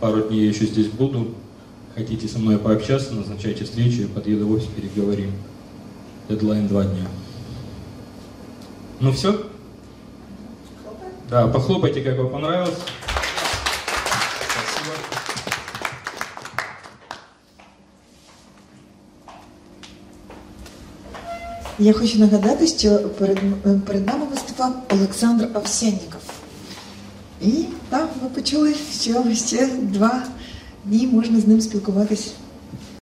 Пару 0.00 0.22
дней 0.22 0.44
я 0.44 0.48
еще 0.48 0.66
здесь 0.66 0.88
буду. 0.88 1.34
Хотите 1.94 2.28
со 2.28 2.38
мной 2.38 2.58
пообщаться, 2.58 3.14
назначайте 3.14 3.64
встречу, 3.64 4.02
я 4.02 4.08
подъеду 4.08 4.48
в 4.48 4.52
офис, 4.52 4.66
переговорим. 4.66 5.32
Дедлайн 6.28 6.66
два 6.66 6.84
дня. 6.84 7.06
Ну 9.00 9.12
все? 9.12 9.45
Да, 11.29 11.47
похлопайте, 11.47 12.01
как 12.01 12.17
вам 12.17 12.29
понравилось. 12.29 12.77
Спасибо. 14.49 14.95
Я 21.79 21.93
хочу 21.93 22.19
нагадати, 22.19 22.67
що 22.67 22.99
перед, 22.99 23.37
м- 23.65 23.81
перед 23.87 24.07
нами 24.07 24.25
виступав 24.31 24.73
Олександр 24.93 25.47
Овсянніков. 25.53 26.21
І 27.41 27.51
так, 27.89 28.09
ви 28.23 28.29
почули, 28.29 28.75
що 29.01 29.23
ще 29.35 29.67
два 29.67 30.23
дні 30.85 31.07
можна 31.07 31.39
з 31.39 31.47
ним 31.47 31.61
спілкуватись 31.61 32.31